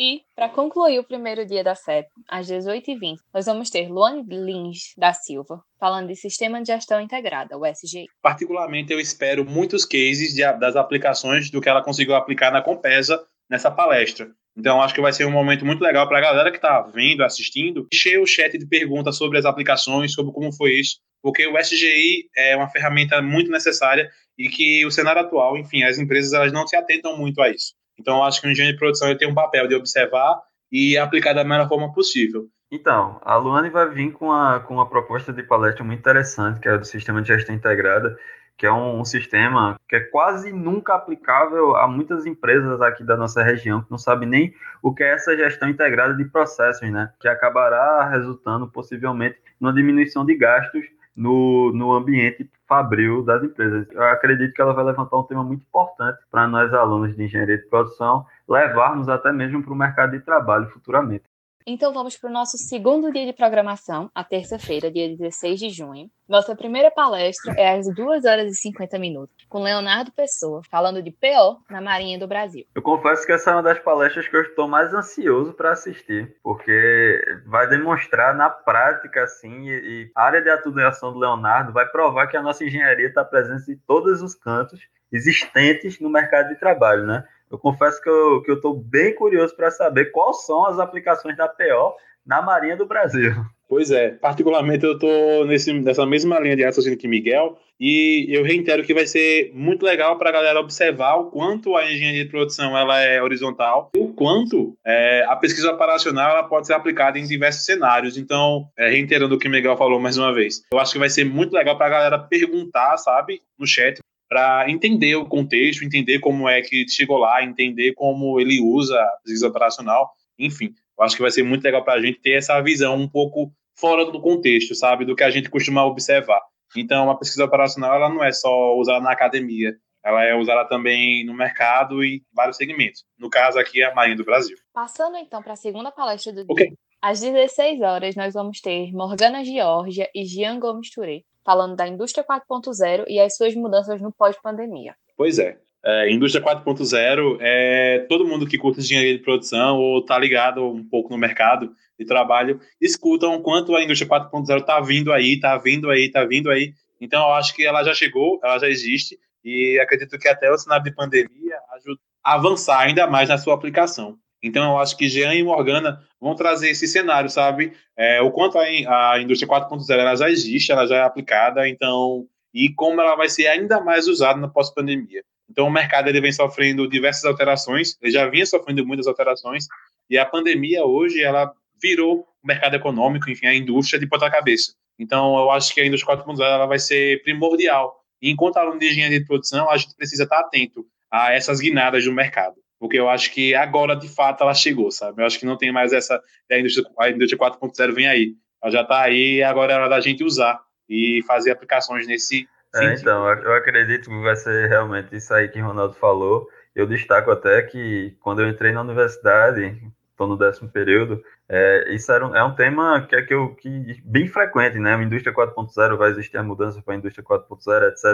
E, 0.00 0.20
para 0.36 0.48
concluir 0.48 1.00
o 1.00 1.04
primeiro 1.04 1.44
dia 1.44 1.64
da 1.64 1.74
CEP, 1.74 2.08
às 2.28 2.48
18h20, 2.48 3.16
nós 3.34 3.46
vamos 3.46 3.68
ter 3.68 3.88
Luane 3.88 4.22
Lins 4.28 4.94
da 4.96 5.12
Silva, 5.12 5.60
falando 5.76 6.06
de 6.06 6.14
Sistema 6.14 6.62
de 6.62 6.68
Gestão 6.68 7.00
Integrada, 7.00 7.58
o 7.58 7.66
SGI. 7.66 8.06
Particularmente, 8.22 8.92
eu 8.92 9.00
espero 9.00 9.44
muitos 9.44 9.84
cases 9.84 10.32
de, 10.32 10.42
das 10.60 10.76
aplicações 10.76 11.50
do 11.50 11.60
que 11.60 11.68
ela 11.68 11.82
conseguiu 11.82 12.14
aplicar 12.14 12.52
na 12.52 12.62
Compesa 12.62 13.20
nessa 13.50 13.72
palestra. 13.72 14.30
Então, 14.56 14.80
acho 14.80 14.94
que 14.94 15.00
vai 15.00 15.12
ser 15.12 15.24
um 15.24 15.32
momento 15.32 15.66
muito 15.66 15.82
legal 15.82 16.06
para 16.06 16.18
a 16.18 16.22
galera 16.22 16.52
que 16.52 16.58
está 16.58 16.80
vendo, 16.80 17.24
assistindo, 17.24 17.88
encher 17.92 18.20
o 18.20 18.26
chat 18.26 18.56
de 18.56 18.68
perguntas 18.68 19.16
sobre 19.16 19.36
as 19.36 19.44
aplicações, 19.44 20.12
sobre 20.12 20.32
como 20.32 20.52
foi 20.52 20.74
isso, 20.74 21.00
porque 21.20 21.44
o 21.48 21.58
SGI 21.58 22.28
é 22.36 22.54
uma 22.54 22.68
ferramenta 22.68 23.20
muito 23.20 23.50
necessária 23.50 24.08
e 24.38 24.48
que 24.48 24.86
o 24.86 24.92
cenário 24.92 25.22
atual, 25.22 25.56
enfim, 25.56 25.82
as 25.82 25.98
empresas 25.98 26.32
elas 26.32 26.52
não 26.52 26.68
se 26.68 26.76
atentam 26.76 27.18
muito 27.18 27.40
a 27.40 27.50
isso. 27.50 27.74
Então, 27.98 28.22
acho 28.24 28.40
que 28.40 28.46
o 28.46 28.50
engenheiro 28.50 28.76
de 28.76 28.78
produção 28.78 29.08
ele 29.08 29.18
tem 29.18 29.28
um 29.28 29.34
papel 29.34 29.66
de 29.66 29.74
observar 29.74 30.40
e 30.70 30.96
aplicar 30.96 31.32
da 31.32 31.44
melhor 31.44 31.68
forma 31.68 31.92
possível. 31.92 32.48
Então, 32.70 33.18
a 33.24 33.36
Luane 33.36 33.70
vai 33.70 33.88
vir 33.88 34.12
com, 34.12 34.30
a, 34.30 34.60
com 34.60 34.74
uma 34.74 34.88
proposta 34.88 35.32
de 35.32 35.42
palestra 35.42 35.82
muito 35.82 36.00
interessante, 36.00 36.60
que 36.60 36.68
é 36.68 36.76
do 36.76 36.84
Sistema 36.84 37.22
de 37.22 37.28
Gestão 37.28 37.54
Integrada, 37.54 38.16
que 38.58 38.66
é 38.66 38.72
um, 38.72 39.00
um, 39.00 39.04
sistema 39.04 39.80
que 39.88 39.94
é 39.94 40.00
quase 40.00 40.52
nunca 40.52 40.94
aplicável 40.94 41.76
a 41.76 41.86
muitas 41.86 42.26
empresas 42.26 42.80
aqui 42.82 43.04
da 43.04 43.16
nossa 43.16 43.42
região, 43.42 43.82
que 43.82 43.90
não 43.90 43.96
sabem 43.96 44.28
nem 44.28 44.54
o 44.82 44.92
que 44.92 45.04
é 45.04 45.14
essa 45.14 45.36
gestão 45.36 45.68
integrada 45.68 46.14
de 46.14 46.24
processos, 46.24 46.90
né? 46.90 47.12
Que 47.20 47.28
acabará 47.28 48.08
resultando 48.08 48.68
possivelmente 48.68 49.38
numa 49.60 49.72
diminuição 49.72 50.26
de 50.26 50.34
gastos 50.34 50.84
no, 51.16 51.72
no 51.72 51.92
ambiente 51.92 52.50
fabril 52.68 53.24
das 53.24 53.42
empresas. 53.42 53.86
Eu 53.90 54.02
acredito 54.04 54.52
que 54.52 54.60
ela 54.60 54.74
vai 54.74 54.84
levantar 54.84 55.18
um 55.18 55.24
tema 55.24 55.42
muito 55.42 55.62
importante 55.62 56.18
para 56.30 56.46
nós, 56.46 56.72
alunos 56.72 57.16
de 57.16 57.24
engenharia 57.24 57.56
de 57.56 57.66
produção, 57.66 58.26
levarmos 58.48 59.08
até 59.08 59.32
mesmo 59.32 59.62
para 59.62 59.72
o 59.72 59.76
mercado 59.76 60.12
de 60.12 60.20
trabalho 60.20 60.68
futuramente. 60.68 61.24
Então 61.70 61.92
vamos 61.92 62.16
para 62.16 62.30
o 62.30 62.32
nosso 62.32 62.56
segundo 62.56 63.12
dia 63.12 63.26
de 63.26 63.32
programação, 63.34 64.10
a 64.14 64.24
terça-feira, 64.24 64.90
dia 64.90 65.14
16 65.14 65.60
de 65.60 65.68
junho. 65.68 66.08
Nossa 66.26 66.56
primeira 66.56 66.90
palestra 66.90 67.52
é 67.58 67.76
às 67.76 67.94
2 67.94 68.24
horas 68.24 68.50
e 68.50 68.54
50 68.54 68.98
minutos, 68.98 69.36
com 69.50 69.62
Leonardo 69.62 70.10
Pessoa, 70.10 70.62
falando 70.70 71.02
de 71.02 71.10
PO 71.10 71.62
na 71.68 71.82
Marinha 71.82 72.18
do 72.18 72.26
Brasil. 72.26 72.64
Eu 72.74 72.80
confesso 72.80 73.26
que 73.26 73.32
essa 73.32 73.50
é 73.50 73.52
uma 73.52 73.62
das 73.62 73.78
palestras 73.80 74.26
que 74.26 74.34
eu 74.34 74.40
estou 74.40 74.66
mais 74.66 74.94
ansioso 74.94 75.52
para 75.52 75.72
assistir, 75.72 76.34
porque 76.42 77.22
vai 77.44 77.68
demonstrar 77.68 78.34
na 78.34 78.48
prática, 78.48 79.24
assim, 79.24 79.68
e, 79.68 80.10
a 80.16 80.22
área 80.22 80.40
de 80.40 80.48
atuação 80.48 81.12
do 81.12 81.18
Leonardo 81.18 81.70
vai 81.70 81.84
provar 81.84 82.28
que 82.28 82.36
a 82.38 82.42
nossa 82.42 82.64
engenharia 82.64 83.08
está 83.08 83.22
presente 83.22 83.70
em 83.70 83.76
todos 83.86 84.22
os 84.22 84.34
cantos 84.34 84.80
existentes 85.12 86.00
no 86.00 86.08
mercado 86.08 86.48
de 86.48 86.56
trabalho, 86.58 87.04
né? 87.04 87.24
Eu 87.50 87.58
confesso 87.58 88.02
que 88.02 88.08
eu 88.08 88.42
estou 88.54 88.60
que 88.60 88.66
eu 88.66 88.74
bem 88.74 89.14
curioso 89.14 89.54
para 89.54 89.70
saber 89.70 90.06
quais 90.12 90.44
são 90.44 90.66
as 90.66 90.78
aplicações 90.78 91.36
da 91.36 91.48
PO 91.48 91.94
na 92.26 92.42
Marinha 92.42 92.76
do 92.76 92.86
Brasil. 92.86 93.32
Pois 93.68 93.90
é, 93.90 94.10
particularmente 94.10 94.84
eu 94.84 94.94
estou 94.94 95.44
nessa 95.46 96.06
mesma 96.06 96.40
linha 96.40 96.56
de 96.56 96.64
raciocínio 96.64 96.96
que 96.96 97.06
Miguel, 97.06 97.58
e 97.78 98.26
eu 98.30 98.42
reitero 98.42 98.82
que 98.82 98.94
vai 98.94 99.06
ser 99.06 99.52
muito 99.54 99.84
legal 99.84 100.16
para 100.16 100.30
a 100.30 100.32
galera 100.32 100.58
observar 100.58 101.16
o 101.16 101.26
quanto 101.26 101.76
a 101.76 101.84
engenharia 101.84 102.24
de 102.24 102.30
produção 102.30 102.76
ela 102.76 102.98
é 102.98 103.22
horizontal 103.22 103.90
o 103.94 104.08
quanto 104.14 104.74
é, 104.86 105.22
a 105.28 105.36
pesquisa 105.36 105.70
operacional 105.70 106.30
ela 106.30 106.44
pode 106.44 106.66
ser 106.66 106.72
aplicada 106.72 107.18
em 107.18 107.26
diversos 107.26 107.66
cenários. 107.66 108.16
Então, 108.16 108.66
é, 108.76 108.88
reiterando 108.88 109.34
o 109.34 109.38
que 109.38 109.50
Miguel 109.50 109.76
falou 109.76 110.00
mais 110.00 110.16
uma 110.16 110.32
vez, 110.32 110.62
eu 110.72 110.78
acho 110.78 110.94
que 110.94 110.98
vai 110.98 111.10
ser 111.10 111.24
muito 111.24 111.52
legal 111.52 111.76
para 111.76 111.86
a 111.86 111.90
galera 111.90 112.18
perguntar, 112.18 112.96
sabe, 112.96 113.42
no 113.58 113.66
chat, 113.66 114.00
para 114.28 114.70
entender 114.70 115.16
o 115.16 115.26
contexto, 115.26 115.84
entender 115.84 116.18
como 116.18 116.48
é 116.48 116.60
que 116.60 116.86
chegou 116.88 117.18
lá, 117.18 117.42
entender 117.42 117.94
como 117.94 118.38
ele 118.38 118.60
usa 118.60 119.00
a 119.00 119.16
pesquisa 119.24 119.48
operacional, 119.48 120.10
enfim. 120.38 120.74
Eu 120.98 121.04
acho 121.04 121.16
que 121.16 121.22
vai 121.22 121.30
ser 121.30 121.42
muito 121.42 121.64
legal 121.64 121.82
para 121.84 121.94
a 121.94 122.00
gente 122.00 122.20
ter 122.20 122.32
essa 122.32 122.60
visão 122.60 122.96
um 122.96 123.08
pouco 123.08 123.52
fora 123.78 124.04
do 124.04 124.20
contexto, 124.20 124.74
sabe, 124.74 125.04
do 125.04 125.14
que 125.14 125.22
a 125.22 125.30
gente 125.30 125.48
costuma 125.48 125.84
observar. 125.84 126.40
Então, 126.76 127.10
a 127.10 127.16
pesquisa 127.16 127.44
operacional 127.44 127.94
ela 127.94 128.08
não 128.08 128.22
é 128.22 128.32
só 128.32 128.76
usada 128.76 129.00
na 129.00 129.12
academia, 129.12 129.74
ela 130.04 130.24
é 130.24 130.34
usada 130.34 130.68
também 130.68 131.24
no 131.24 131.34
mercado 131.34 132.04
e 132.04 132.22
vários 132.32 132.56
segmentos. 132.56 133.04
No 133.18 133.30
caso 133.30 133.58
aqui, 133.58 133.82
a 133.82 133.94
Marinha 133.94 134.16
do 134.16 134.24
Brasil. 134.24 134.56
Passando 134.72 135.16
então 135.16 135.42
para 135.42 135.54
a 135.54 135.56
segunda 135.56 135.90
palestra 135.90 136.32
do 136.32 136.44
okay. 136.48 136.68
dia. 136.68 136.76
Às 137.00 137.20
16 137.20 137.80
horas, 137.80 138.16
nós 138.16 138.34
vamos 138.34 138.60
ter 138.60 138.92
Morgana 138.92 139.44
Georgia 139.44 140.08
e 140.12 140.24
Jean 140.24 140.58
Gomes 140.58 140.90
Touré 140.90 141.22
falando 141.44 141.76
da 141.76 141.86
indústria 141.86 142.24
4.0 142.24 143.04
e 143.06 143.20
as 143.20 143.36
suas 143.36 143.54
mudanças 143.54 144.00
no 144.00 144.12
pós-pandemia. 144.12 144.94
Pois 145.16 145.38
é. 145.38 145.58
É, 145.84 146.10
indústria 146.10 146.44
4.0 146.44 147.38
é 147.40 148.04
todo 148.08 148.26
mundo 148.26 148.48
que 148.48 148.58
curte 148.58 148.80
engenharia 148.80 149.16
de 149.16 149.22
produção 149.22 149.78
ou 149.78 150.00
está 150.00 150.18
ligado 150.18 150.66
um 150.66 150.84
pouco 150.84 151.08
no 151.08 151.16
mercado 151.16 151.72
de 151.96 152.04
trabalho 152.04 152.60
escutam 152.80 153.36
o 153.36 153.42
quanto 153.42 153.76
a 153.76 153.82
indústria 153.82 154.10
4.0 154.10 154.58
está 154.58 154.80
vindo 154.80 155.12
aí, 155.12 155.34
está 155.34 155.56
vindo 155.56 155.88
aí, 155.88 156.06
está 156.06 156.24
vindo 156.24 156.50
aí. 156.50 156.74
Então 157.00 157.20
eu 157.22 157.34
acho 157.34 157.54
que 157.54 157.64
ela 157.64 157.84
já 157.84 157.94
chegou, 157.94 158.40
ela 158.42 158.58
já 158.58 158.68
existe 158.68 159.16
e 159.44 159.78
acredito 159.80 160.18
que 160.18 160.28
até 160.28 160.50
o 160.50 160.58
cenário 160.58 160.84
de 160.84 160.92
pandemia 160.92 161.56
ajuda 161.76 162.00
a 162.24 162.34
avançar 162.34 162.80
ainda 162.80 163.06
mais 163.06 163.28
na 163.28 163.38
sua 163.38 163.54
aplicação. 163.54 164.18
Então, 164.42 164.72
eu 164.72 164.78
acho 164.78 164.96
que 164.96 165.08
Jean 165.08 165.34
e 165.34 165.42
Morgana 165.42 166.00
vão 166.20 166.34
trazer 166.34 166.70
esse 166.70 166.86
cenário, 166.86 167.28
sabe? 167.28 167.72
É, 167.96 168.20
o 168.22 168.30
quanto 168.30 168.58
a, 168.58 169.12
a 169.12 169.20
indústria 169.20 169.48
4.0 169.48 169.90
ela 169.90 170.14
já 170.14 170.30
existe, 170.30 170.70
ela 170.70 170.86
já 170.86 170.98
é 170.98 171.02
aplicada, 171.02 171.68
então, 171.68 172.26
e 172.54 172.72
como 172.72 173.00
ela 173.00 173.16
vai 173.16 173.28
ser 173.28 173.48
ainda 173.48 173.80
mais 173.80 174.06
usada 174.06 174.38
na 174.38 174.48
pós-pandemia. 174.48 175.22
Então, 175.50 175.66
o 175.66 175.70
mercado 175.70 176.08
ele 176.08 176.20
vem 176.20 176.32
sofrendo 176.32 176.88
diversas 176.88 177.24
alterações, 177.24 177.96
ele 178.00 178.12
já 178.12 178.28
vinha 178.28 178.46
sofrendo 178.46 178.86
muitas 178.86 179.06
alterações, 179.06 179.66
e 180.08 180.16
a 180.16 180.24
pandemia 180.24 180.84
hoje, 180.84 181.22
ela 181.22 181.52
virou 181.82 182.26
o 182.42 182.46
mercado 182.46 182.76
econômico, 182.76 183.30
enfim, 183.30 183.46
a 183.46 183.54
indústria 183.54 183.98
de 183.98 184.06
ponta 184.06 184.30
cabeça. 184.30 184.72
Então, 184.98 185.36
eu 185.36 185.50
acho 185.50 185.74
que 185.74 185.80
a 185.80 185.86
indústria 185.86 186.16
4.0 186.16 186.40
ela 186.42 186.66
vai 186.66 186.78
ser 186.78 187.22
primordial. 187.22 187.96
E 188.20 188.30
enquanto 188.30 188.56
aluno 188.56 188.78
de 188.78 188.86
engenharia 188.86 189.18
de 189.18 189.26
produção, 189.26 189.70
a 189.70 189.76
gente 189.76 189.94
precisa 189.94 190.24
estar 190.24 190.40
atento 190.40 190.84
a 191.10 191.32
essas 191.32 191.60
guinadas 191.60 192.04
do 192.04 192.12
mercado 192.12 192.56
porque 192.78 192.98
eu 192.98 193.08
acho 193.08 193.32
que 193.32 193.54
agora, 193.54 193.96
de 193.96 194.08
fato, 194.08 194.42
ela 194.42 194.54
chegou, 194.54 194.90
sabe? 194.90 195.20
Eu 195.20 195.26
acho 195.26 195.38
que 195.38 195.46
não 195.46 195.56
tem 195.56 195.72
mais 195.72 195.92
essa. 195.92 196.20
A 196.50 196.58
indústria, 196.58 196.86
a 196.98 197.10
indústria 197.10 197.38
4.0 197.38 197.94
vem 197.94 198.06
aí. 198.06 198.34
Ela 198.62 198.72
já 198.72 198.82
está 198.82 199.02
aí, 199.02 199.42
agora 199.42 199.72
é 199.72 199.76
hora 199.76 199.88
da 199.88 200.00
gente 200.00 200.24
usar 200.24 200.60
e 200.88 201.20
fazer 201.26 201.50
aplicações 201.50 202.06
nesse. 202.06 202.48
É, 202.74 202.94
então, 202.94 203.28
eu 203.28 203.54
acredito 203.54 204.10
que 204.10 204.22
vai 204.22 204.36
ser 204.36 204.68
realmente 204.68 205.16
isso 205.16 205.32
aí 205.32 205.48
que 205.48 205.60
o 205.60 205.66
Ronaldo 205.66 205.94
falou. 205.94 206.48
Eu 206.74 206.86
destaco 206.86 207.30
até 207.30 207.62
que 207.62 208.16
quando 208.20 208.42
eu 208.42 208.48
entrei 208.48 208.72
na 208.72 208.82
universidade, 208.82 209.80
estou 210.10 210.26
no 210.26 210.36
décimo 210.36 210.68
período, 210.68 211.22
é, 211.48 211.94
isso 211.94 212.12
era 212.12 212.26
um, 212.26 212.36
é 212.36 212.44
um 212.44 212.54
tema 212.54 213.06
que 213.08 213.16
é 213.16 213.22
que 213.22 213.32
eu, 213.32 213.54
que, 213.54 214.02
bem 214.04 214.26
frequente, 214.28 214.78
né? 214.78 214.94
A 214.94 215.02
indústria 215.02 215.34
4.0 215.34 215.96
vai 215.96 216.10
existir 216.10 216.36
a 216.36 216.42
mudança 216.42 216.82
para 216.82 216.94
a 216.94 216.96
indústria 216.96 217.24
4.0, 217.24 217.88
etc. 217.88 218.04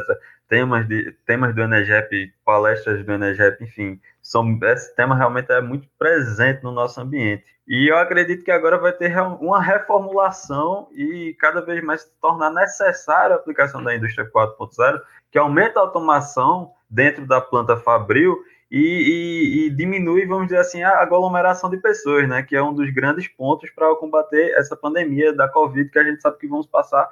Temas, 0.49 0.87
de, 0.87 1.13
temas 1.27 1.55
do 1.55 1.63
Enegep, 1.63 2.33
palestras 2.45 3.05
do 3.05 3.13
Enegep, 3.13 3.63
enfim, 3.65 4.01
são, 4.25 4.59
esse 4.63 4.97
tema 4.97 5.15
realmente 5.15 5.53
é 5.53 5.61
muito 5.61 5.87
presente 5.99 6.65
no 6.65 6.73
nosso 6.73 6.99
ambiente. 6.99 7.45
E 7.69 7.91
eu 7.91 7.99
acredito 7.99 8.43
que 8.43 8.51
agora 8.51 8.79
vai 8.79 8.91
ter 8.91 9.15
uma 9.39 9.61
reformulação 9.61 10.89
e 10.93 11.37
cada 11.39 11.61
vez 11.61 11.85
mais 11.85 12.01
se 12.03 12.11
tornar 12.23 12.51
necessária 12.51 13.37
a 13.37 13.39
aplicação 13.39 13.85
da 13.85 13.95
indústria 13.95 14.29
4.0, 14.29 14.99
que 15.31 15.39
aumenta 15.39 15.79
a 15.79 15.83
automação 15.83 16.73
dentro 16.89 17.27
da 17.27 17.39
planta 17.39 17.77
fabril 17.77 18.43
e, 18.71 18.79
e, 18.79 19.67
e, 19.67 19.71
diminui, 19.71 20.27
vamos 20.27 20.47
dizer 20.47 20.59
assim, 20.59 20.83
a 20.83 21.03
aglomeração 21.03 21.69
de 21.69 21.77
pessoas, 21.77 22.27
né? 22.27 22.43
Que 22.43 22.57
é 22.57 22.63
um 22.63 22.75
dos 22.75 22.91
grandes 22.93 23.29
pontos 23.29 23.71
para 23.71 23.95
combater 23.97 24.53
essa 24.57 24.75
pandemia 24.75 25.35
da 25.35 25.49
Covid, 25.49 25.91
que 25.91 25.99
a 25.99 26.05
gente 26.05 26.23
sabe 26.23 26.39
que 26.39 26.49
vamos 26.49 26.67
passar 26.67 27.09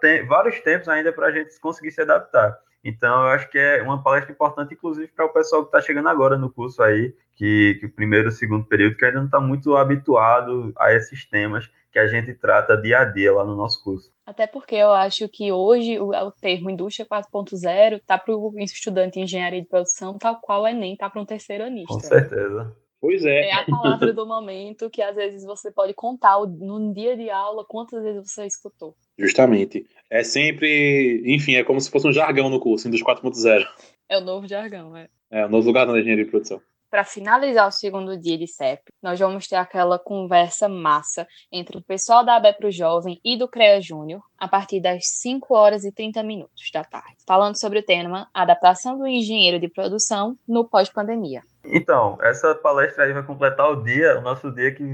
tem, 0.00 0.24
vários 0.26 0.60
tempos 0.60 0.88
ainda 0.88 1.12
para 1.12 1.26
a 1.26 1.32
gente 1.32 1.58
conseguir 1.60 1.90
se 1.90 2.02
adaptar. 2.02 2.56
Então, 2.84 3.22
eu 3.22 3.28
acho 3.28 3.48
que 3.48 3.58
é 3.58 3.82
uma 3.82 4.02
palestra 4.02 4.32
importante, 4.32 4.74
inclusive, 4.74 5.08
para 5.08 5.24
o 5.24 5.32
pessoal 5.32 5.62
que 5.62 5.68
está 5.68 5.80
chegando 5.80 6.08
agora 6.08 6.36
no 6.36 6.50
curso 6.50 6.82
aí, 6.82 7.14
que, 7.36 7.76
que 7.78 7.86
o 7.86 7.92
primeiro 7.92 8.28
e 8.28 8.32
segundo 8.32 8.64
período, 8.64 8.96
que 8.96 9.04
ainda 9.04 9.18
não 9.18 9.26
está 9.26 9.40
muito 9.40 9.76
habituado 9.76 10.72
a 10.76 10.92
esses 10.92 11.24
temas 11.24 11.70
que 11.92 11.98
a 11.98 12.06
gente 12.06 12.34
trata 12.34 12.76
dia 12.76 13.00
a 13.00 13.04
dia 13.04 13.32
lá 13.32 13.44
no 13.44 13.54
nosso 13.54 13.82
curso. 13.84 14.10
Até 14.26 14.46
porque 14.46 14.74
eu 14.74 14.90
acho 14.90 15.28
que 15.28 15.52
hoje 15.52 15.98
o, 16.00 16.08
o 16.08 16.32
termo 16.32 16.70
indústria 16.70 17.06
4.0 17.06 17.96
está 17.96 18.16
para 18.18 18.34
o 18.34 18.52
estudante 18.58 19.14
de 19.14 19.20
engenharia 19.20 19.60
de 19.60 19.68
produção, 19.68 20.16
tal 20.18 20.40
qual 20.40 20.62
o 20.62 20.66
Enem 20.66 20.94
está 20.94 21.10
para 21.10 21.20
um 21.20 21.26
terceiro 21.26 21.64
anista. 21.64 21.92
Com 21.92 22.00
certeza. 22.00 22.74
Pois 23.02 23.24
é. 23.24 23.48
É 23.48 23.52
a 23.52 23.66
palavra 23.66 24.12
do 24.12 24.24
momento 24.24 24.88
que 24.88 25.02
às 25.02 25.16
vezes 25.16 25.44
você 25.44 25.72
pode 25.72 25.92
contar 25.92 26.38
no 26.40 26.94
dia 26.94 27.16
de 27.16 27.28
aula 27.28 27.64
quantas 27.66 28.00
vezes 28.02 28.30
você 28.30 28.46
escutou. 28.46 28.94
Justamente. 29.22 29.86
É 30.10 30.24
sempre, 30.24 31.22
enfim, 31.24 31.54
é 31.54 31.64
como 31.64 31.80
se 31.80 31.90
fosse 31.90 32.08
um 32.08 32.12
jargão 32.12 32.50
no 32.50 32.60
curso, 32.60 32.88
Indústria 32.88 33.14
4.0. 33.14 33.64
É 34.08 34.18
o 34.18 34.20
novo 34.20 34.48
jargão, 34.48 34.96
é. 34.96 35.08
É 35.30 35.46
o 35.46 35.48
novo 35.48 35.68
lugar 35.68 35.86
da 35.86 35.98
engenharia 35.98 36.24
de 36.24 36.30
produção 36.30 36.60
para 36.92 37.04
finalizar 37.04 37.66
o 37.66 37.72
segundo 37.72 38.18
dia 38.18 38.36
de 38.36 38.46
CEP, 38.46 38.82
nós 39.02 39.18
vamos 39.18 39.48
ter 39.48 39.56
aquela 39.56 39.98
conversa 39.98 40.68
massa 40.68 41.26
entre 41.50 41.78
o 41.78 41.82
pessoal 41.82 42.22
da 42.22 42.36
ABE 42.36 42.52
Pro 42.52 42.70
Jovem 42.70 43.18
e 43.24 43.34
do 43.34 43.48
CREA 43.48 43.80
Júnior, 43.80 44.20
a 44.38 44.46
partir 44.46 44.78
das 44.78 45.06
5 45.06 45.54
horas 45.54 45.86
e 45.86 45.90
30 45.90 46.22
minutos 46.22 46.70
da 46.70 46.84
tarde, 46.84 47.16
falando 47.26 47.58
sobre 47.58 47.78
o 47.78 47.82
tema 47.82 48.28
Adaptação 48.34 48.98
do 48.98 49.06
engenheiro 49.06 49.58
de 49.58 49.68
produção 49.68 50.36
no 50.46 50.68
pós-pandemia. 50.68 51.40
Então, 51.64 52.18
essa 52.20 52.54
palestra 52.56 53.04
aí 53.04 53.14
vai 53.14 53.22
completar 53.22 53.70
o 53.70 53.82
dia, 53.82 54.18
o 54.18 54.20
nosso 54.20 54.52
dia 54.52 54.74
que, 54.74 54.84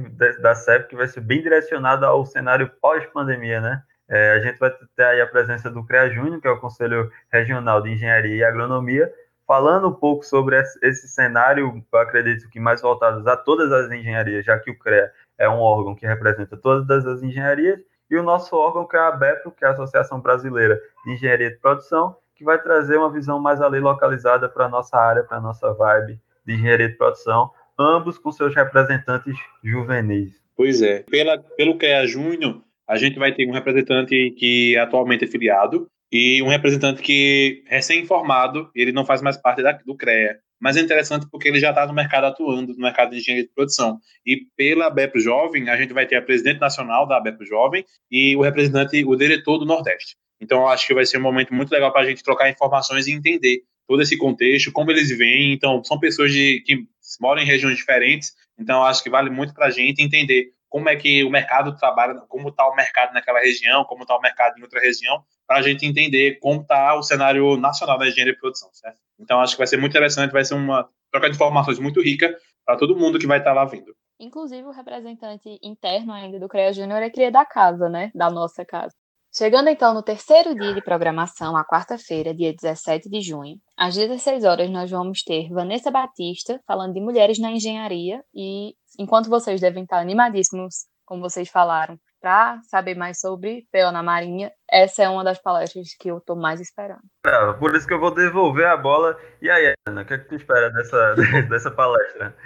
da 0.41 0.55
CEP, 0.55 0.91
que 0.91 0.95
vai 0.95 1.09
ser 1.09 1.21
bem 1.21 1.43
direcionado 1.43 2.07
ao 2.07 2.25
cenário 2.25 2.71
pós-pandemia, 2.81 3.61
né? 3.61 3.83
É, 4.09 4.33
a 4.33 4.41
gente 4.41 4.59
vai 4.59 4.71
ter 4.97 5.05
aí 5.05 5.21
a 5.21 5.27
presença 5.27 5.71
do 5.71 5.85
CREA 5.85 6.11
Júnior, 6.11 6.41
que 6.41 6.49
é 6.49 6.51
o 6.51 6.61
Conselho 6.61 7.11
Regional 7.31 7.83
de 7.83 7.91
Engenharia 7.91 8.37
e 8.37 8.45
Agronomia, 8.45 9.13
falando 9.47 9.89
um 9.89 9.95
pouco 9.95 10.25
sobre 10.25 10.61
esse 10.83 11.09
cenário, 11.09 11.85
eu 11.93 11.99
acredito 11.99 12.49
que 12.51 12.61
mais 12.61 12.83
voltados 12.83 13.27
a 13.27 13.37
todas 13.37 13.73
as 13.73 13.91
engenharias, 13.91 14.45
já 14.45 14.59
que 14.59 14.71
o 14.71 14.79
CREA 14.79 15.11
é 15.39 15.49
um 15.49 15.59
órgão 15.61 15.95
que 15.95 16.07
representa 16.07 16.57
todas 16.57 17.07
as 17.07 17.23
engenharias, 17.23 17.81
e 18.11 18.17
o 18.17 18.23
nosso 18.23 18.57
órgão, 18.57 18.87
que 18.87 18.97
é 18.97 19.01
a 19.01 19.09
ABEPRO, 19.09 19.53
que 19.53 19.65
é 19.65 19.69
a 19.69 19.73
Associação 19.73 20.21
Brasileira 20.21 20.81
de 21.05 21.13
Engenharia 21.13 21.51
de 21.51 21.57
Produção, 21.57 22.17
que 22.35 22.45
vai 22.45 22.61
trazer 22.63 22.97
uma 22.97 23.11
visão 23.11 23.39
mais 23.39 23.61
ali 23.61 23.81
localizada 23.81 24.49
para 24.49 24.67
a 24.67 24.69
nossa 24.69 24.97
área, 24.97 25.25
para 25.25 25.39
a 25.39 25.41
nossa 25.41 25.73
vibe 25.75 26.21
de 26.47 26.55
engenharia 26.55 26.89
de 26.89 26.95
produção, 26.95 27.51
ambos 27.79 28.17
com 28.17 28.33
seus 28.33 28.55
representantes 28.55 29.37
juvenis. 29.63 30.41
Pois 30.57 30.81
é. 30.83 31.05
Pela, 31.11 31.39
pelo 31.39 31.77
CREA 31.77 32.07
Júnior, 32.07 32.63
a 32.89 32.97
gente 32.97 33.19
vai 33.19 33.35
ter 33.35 33.47
um 33.47 33.53
representante 33.53 34.31
que 34.37 34.77
atualmente 34.77 35.25
é 35.25 35.29
filiado 35.29 35.87
e 36.11 36.43
um 36.43 36.49
representante 36.49 37.03
que 37.03 37.63
recém-formado, 37.67 38.71
ele 38.75 38.93
não 38.93 39.05
faz 39.05 39.21
mais 39.21 39.37
parte 39.37 39.63
da, 39.63 39.73
do 39.73 39.95
CREA. 39.95 40.39
Mas 40.61 40.77
é 40.77 40.81
interessante 40.81 41.27
porque 41.31 41.49
ele 41.49 41.61
já 41.61 41.71
está 41.71 41.87
no 41.87 41.93
mercado 41.93 42.25
atuando, 42.25 42.73
no 42.73 42.81
mercado 42.81 43.11
de 43.11 43.19
engenharia 43.19 43.45
de 43.45 43.55
produção. 43.55 44.01
E 44.27 44.47
pela 44.57 44.87
ABEP 44.87 45.21
Jovem, 45.21 45.69
a 45.69 45.77
gente 45.77 45.93
vai 45.93 46.07
ter 46.07 46.17
a 46.17 46.23
presidente 46.23 46.59
nacional 46.59 47.07
da 47.07 47.19
ABEP 47.19 47.45
Jovem 47.45 47.85
e 48.11 48.35
o 48.35 48.41
representante, 48.41 49.05
o 49.05 49.15
diretor 49.15 49.59
do 49.59 49.67
Nordeste. 49.67 50.17
Então, 50.41 50.61
eu 50.61 50.69
acho 50.69 50.87
que 50.87 50.95
vai 50.95 51.05
ser 51.05 51.19
um 51.19 51.23
momento 51.23 51.53
muito 51.53 51.71
legal 51.71 51.93
para 51.93 52.03
a 52.03 52.07
gente 52.07 52.23
trocar 52.23 52.51
informações 52.51 53.07
e 53.07 53.13
entender 53.13 53.63
todo 53.87 54.03
esse 54.03 54.17
contexto, 54.17 54.73
como 54.73 54.91
eles 54.91 55.17
vêm. 55.17 55.53
Então, 55.53 55.83
são 55.85 55.99
pessoas 55.99 56.33
de, 56.33 56.61
que 56.65 56.85
moram 57.21 57.43
em 57.43 57.47
regiões 57.47 57.77
diferentes, 57.77 58.35
então 58.59 58.85
acho 58.85 59.03
que 59.03 59.11
vale 59.11 59.31
muito 59.31 59.55
para 59.55 59.67
a 59.67 59.71
gente 59.71 60.03
entender 60.03 60.53
como 60.69 60.89
é 60.89 60.97
que 60.97 61.25
o 61.25 61.31
mercado 61.31 61.77
trabalha, 61.77 62.15
como 62.29 62.49
está 62.49 62.69
o 62.69 62.75
mercado 62.75 63.13
naquela 63.13 63.41
região, 63.41 63.85
como 63.85 64.03
está 64.03 64.17
o 64.17 64.21
mercado 64.21 64.59
em 64.59 64.63
outra 64.63 64.81
região, 64.81 65.25
para 65.47 65.59
a 65.59 65.63
gente 65.63 65.87
entender 65.87 66.39
como 66.41 66.61
está 66.61 66.95
o 66.95 67.03
cenário 67.03 67.57
nacional 67.57 67.99
da 67.99 68.07
engenharia 68.07 68.35
de 68.35 68.41
produção, 68.41 68.69
certo? 68.73 68.99
Então, 69.19 69.41
acho 69.41 69.55
que 69.55 69.59
vai 69.59 69.67
ser 69.67 69.79
muito 69.79 69.93
interessante, 69.93 70.31
vai 70.31 70.45
ser 70.45 70.55
uma 70.55 70.89
troca 71.11 71.29
de 71.29 71.37
informações 71.37 71.79
muito 71.79 72.03
rica 72.03 72.37
para 72.65 72.77
todo 72.77 72.97
mundo 72.97 73.19
que 73.19 73.27
vai 73.27 73.39
estar 73.39 73.55
tá 73.55 73.57
lá 73.57 73.65
vindo. 73.65 73.95
Inclusive, 74.21 74.67
o 74.67 74.73
representante 74.73 75.59
interno 75.63 76.13
ainda 76.13 76.39
do 76.39 76.49
CREA 76.49 76.73
Júnior 76.73 77.03
é 77.03 77.09
cria 77.09 77.31
da 77.31 77.45
casa, 77.45 77.89
né? 77.89 78.11
Da 78.15 78.29
nossa 78.29 78.65
casa. 78.65 78.95
Chegando 79.37 79.69
então 79.69 79.93
no 79.93 80.03
terceiro 80.03 80.55
dia 80.55 80.75
de 80.75 80.83
programação, 80.83 81.57
a 81.57 81.65
quarta-feira, 81.65 82.35
dia 82.35 82.53
17 82.53 83.09
de 83.09 83.21
junho, 83.21 83.57
às 83.77 83.95
16 83.95 84.45
horas 84.45 84.71
nós 84.71 84.91
vamos 84.91 85.23
ter 85.23 85.49
Vanessa 85.51 85.91
Batista 85.91 86.61
falando 86.67 86.95
de 86.95 87.01
mulheres 87.01 87.39
na 87.39 87.51
engenharia 87.51 88.23
e 88.35 88.75
enquanto 88.99 89.29
vocês 89.29 89.61
devem 89.61 89.83
estar 89.83 89.99
animadíssimos, 89.99 90.87
como 91.05 91.23
vocês 91.23 91.49
falaram, 91.49 91.99
para 92.21 92.61
saber 92.65 92.97
mais 92.97 93.21
sobre 93.21 93.67
PO 93.73 93.93
na 93.93 94.03
Marinha, 94.03 94.51
essa 94.69 95.03
é 95.03 95.09
uma 95.09 95.23
das 95.23 95.41
palestras 95.41 95.89
que 95.99 96.11
eu 96.11 96.19
estou 96.19 96.37
mais 96.37 96.61
esperando. 96.61 97.03
É, 97.25 97.53
por 97.55 97.75
isso 97.77 97.87
que 97.87 97.95
eu 97.95 98.01
vou 98.01 98.13
devolver 98.13 98.67
a 98.67 98.77
bola. 98.77 99.17
E 99.41 99.49
aí, 99.49 99.73
Ana, 99.87 100.03
o 100.03 100.05
que, 100.05 100.15
é 100.15 100.19
que 100.19 100.29
tu 100.29 100.35
espera 100.35 100.71
dessa, 100.71 101.15
dessa 101.49 101.71
palestra? 101.71 102.37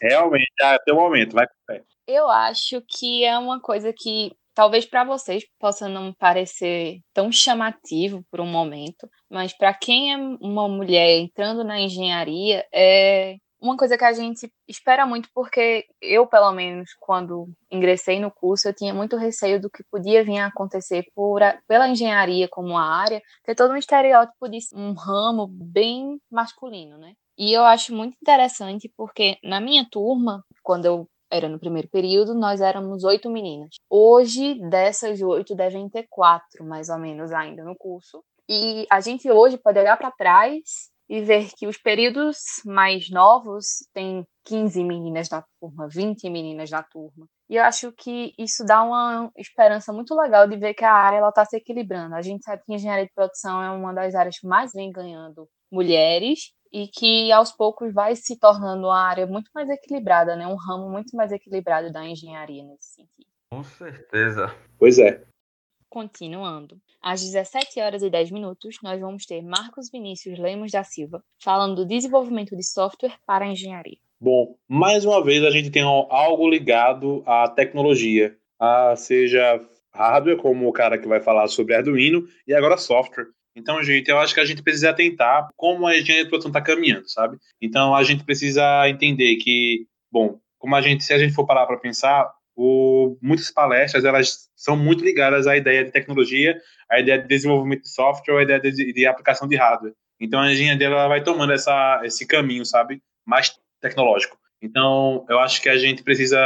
Realmente, 0.00 0.52
até 0.60 0.92
o 0.92 0.96
momento, 0.96 1.34
vai 1.34 1.46
com 1.46 1.54
fé. 1.66 1.82
Eu 2.06 2.28
acho 2.28 2.82
que 2.88 3.24
é 3.24 3.38
uma 3.38 3.60
coisa 3.60 3.92
que 3.96 4.32
talvez 4.54 4.84
para 4.86 5.04
vocês 5.04 5.44
possa 5.58 5.88
não 5.88 6.12
parecer 6.12 7.00
tão 7.12 7.30
chamativo 7.32 8.24
por 8.30 8.40
um 8.40 8.46
momento, 8.46 9.08
mas 9.30 9.56
para 9.56 9.72
quem 9.74 10.12
é 10.12 10.16
uma 10.16 10.68
mulher 10.68 11.18
entrando 11.18 11.64
na 11.64 11.80
engenharia, 11.80 12.66
é 12.72 13.36
uma 13.62 13.76
coisa 13.76 13.96
que 13.96 14.04
a 14.04 14.12
gente 14.12 14.52
espera 14.66 15.06
muito, 15.06 15.28
porque 15.32 15.86
eu, 16.00 16.26
pelo 16.26 16.50
menos, 16.50 16.90
quando 16.98 17.48
ingressei 17.70 18.18
no 18.18 18.30
curso, 18.30 18.68
eu 18.68 18.74
tinha 18.74 18.92
muito 18.92 19.16
receio 19.16 19.60
do 19.60 19.70
que 19.70 19.84
podia 19.84 20.24
vir 20.24 20.38
a 20.38 20.46
acontecer 20.46 21.04
por, 21.14 21.40
pela 21.68 21.88
engenharia 21.88 22.48
como 22.48 22.76
a 22.76 22.82
área, 22.82 23.22
ter 23.44 23.54
todo 23.54 23.72
um 23.72 23.76
estereótipo 23.76 24.48
de 24.48 24.58
um 24.74 24.92
ramo 24.94 25.46
bem 25.46 26.20
masculino, 26.28 26.98
né? 26.98 27.12
E 27.38 27.52
eu 27.52 27.64
acho 27.64 27.94
muito 27.94 28.16
interessante 28.20 28.92
porque 28.96 29.38
na 29.44 29.60
minha 29.60 29.86
turma, 29.88 30.44
quando 30.62 30.84
eu 30.86 31.08
era 31.32 31.48
no 31.48 31.58
primeiro 31.58 31.88
período, 31.88 32.34
nós 32.34 32.60
éramos 32.60 33.04
oito 33.04 33.30
meninas. 33.30 33.76
Hoje, 33.88 34.60
dessas 34.68 35.22
oito, 35.22 35.54
devem 35.54 35.88
ter 35.88 36.06
quatro, 36.10 36.62
mais 36.64 36.90
ou 36.90 36.98
menos, 36.98 37.32
ainda 37.32 37.64
no 37.64 37.74
curso. 37.74 38.22
E 38.48 38.86
a 38.90 39.00
gente 39.00 39.30
hoje 39.30 39.56
pode 39.56 39.78
olhar 39.78 39.96
para 39.96 40.10
trás 40.10 40.90
e 41.08 41.22
ver 41.22 41.50
que 41.56 41.66
os 41.66 41.78
períodos 41.78 42.36
mais 42.66 43.10
novos 43.10 43.64
têm 43.94 44.26
15 44.44 44.84
meninas 44.84 45.28
na 45.30 45.42
turma, 45.58 45.88
20 45.88 46.28
meninas 46.28 46.70
na 46.70 46.82
turma. 46.82 47.26
E 47.48 47.56
eu 47.56 47.64
acho 47.64 47.92
que 47.92 48.32
isso 48.38 48.64
dá 48.64 48.82
uma 48.82 49.30
esperança 49.36 49.92
muito 49.92 50.14
legal 50.14 50.46
de 50.46 50.56
ver 50.56 50.74
que 50.74 50.84
a 50.84 50.92
área 50.92 51.26
está 51.26 51.44
se 51.44 51.56
equilibrando. 51.56 52.14
A 52.14 52.22
gente 52.22 52.44
sabe 52.44 52.62
que 52.64 52.74
engenharia 52.74 53.06
de 53.06 53.12
produção 53.14 53.62
é 53.62 53.70
uma 53.70 53.92
das 53.92 54.14
áreas 54.14 54.38
que 54.38 54.46
mais 54.46 54.72
vem 54.72 54.90
ganhando 54.90 55.48
mulheres 55.70 56.52
e 56.72 56.88
que 56.88 57.30
aos 57.30 57.52
poucos 57.52 57.92
vai 57.92 58.16
se 58.16 58.38
tornando 58.38 58.86
uma 58.86 59.00
área 59.00 59.26
muito 59.26 59.50
mais 59.54 59.68
equilibrada, 59.68 60.34
né? 60.34 60.46
Um 60.46 60.56
ramo 60.56 60.88
muito 60.90 61.14
mais 61.14 61.30
equilibrado 61.30 61.92
da 61.92 62.04
engenharia 62.04 62.64
nesse 62.64 62.94
sentido. 62.94 63.26
Com 63.50 63.62
certeza. 63.62 64.54
Pois 64.78 64.98
é. 64.98 65.22
Continuando. 65.90 66.80
Às 67.02 67.20
17 67.20 67.80
horas 67.80 68.02
e 68.02 68.08
10 68.08 68.30
minutos, 68.30 68.78
nós 68.82 68.98
vamos 68.98 69.26
ter 69.26 69.42
Marcos 69.42 69.90
Vinícius 69.90 70.38
Lemos 70.38 70.72
da 70.72 70.82
Silva 70.82 71.22
falando 71.42 71.76
do 71.76 71.86
desenvolvimento 71.86 72.56
de 72.56 72.64
software 72.64 73.18
para 73.26 73.44
a 73.44 73.48
engenharia. 73.48 73.98
Bom, 74.18 74.56
mais 74.66 75.04
uma 75.04 75.22
vez 75.22 75.44
a 75.44 75.50
gente 75.50 75.70
tem 75.70 75.82
algo 75.82 76.48
ligado 76.48 77.22
à 77.26 77.48
tecnologia, 77.48 78.34
a 78.58 78.96
seja 78.96 79.60
hardware, 79.92 80.38
como 80.38 80.66
o 80.68 80.72
cara 80.72 80.96
que 80.96 81.08
vai 81.08 81.20
falar 81.20 81.48
sobre 81.48 81.74
Arduino, 81.74 82.26
e 82.46 82.54
agora 82.54 82.78
software. 82.78 83.26
Então, 83.54 83.82
gente, 83.82 84.08
eu 84.10 84.18
acho 84.18 84.34
que 84.34 84.40
a 84.40 84.44
gente 84.44 84.62
precisa 84.62 84.90
atentar 84.90 85.48
como 85.56 85.86
a 85.86 85.96
engenharia 85.96 86.24
de 86.24 86.30
produção 86.30 86.50
está 86.50 86.60
caminhando, 86.60 87.08
sabe? 87.08 87.36
Então, 87.60 87.94
a 87.94 88.02
gente 88.02 88.24
precisa 88.24 88.88
entender 88.88 89.36
que, 89.36 89.86
bom, 90.10 90.40
como 90.58 90.74
a 90.74 90.80
gente, 90.80 91.04
se 91.04 91.12
a 91.12 91.18
gente 91.18 91.34
for 91.34 91.46
parar 91.46 91.66
para 91.66 91.78
pensar, 91.78 92.32
o, 92.56 93.18
muitas 93.20 93.50
palestras 93.50 94.04
elas 94.04 94.48
são 94.56 94.76
muito 94.76 95.04
ligadas 95.04 95.46
à 95.46 95.56
ideia 95.56 95.84
de 95.84 95.90
tecnologia, 95.90 96.58
à 96.90 97.00
ideia 97.00 97.18
de 97.18 97.28
desenvolvimento 97.28 97.82
de 97.82 97.92
software, 97.92 98.38
à 98.38 98.42
ideia 98.42 98.60
de, 98.60 98.92
de 98.92 99.06
aplicação 99.06 99.48
de 99.48 99.56
hardware. 99.56 99.94
Então, 100.20 100.40
a 100.40 100.50
engenharia 100.50 100.78
dela 100.78 101.08
vai 101.08 101.22
tomando 101.22 101.52
essa, 101.52 102.00
esse 102.04 102.26
caminho, 102.26 102.64
sabe? 102.64 103.02
Mais 103.26 103.54
tecnológico. 103.80 104.38
Então, 104.62 105.26
eu 105.28 105.40
acho 105.40 105.60
que 105.60 105.68
a 105.68 105.76
gente 105.76 106.02
precisa 106.02 106.38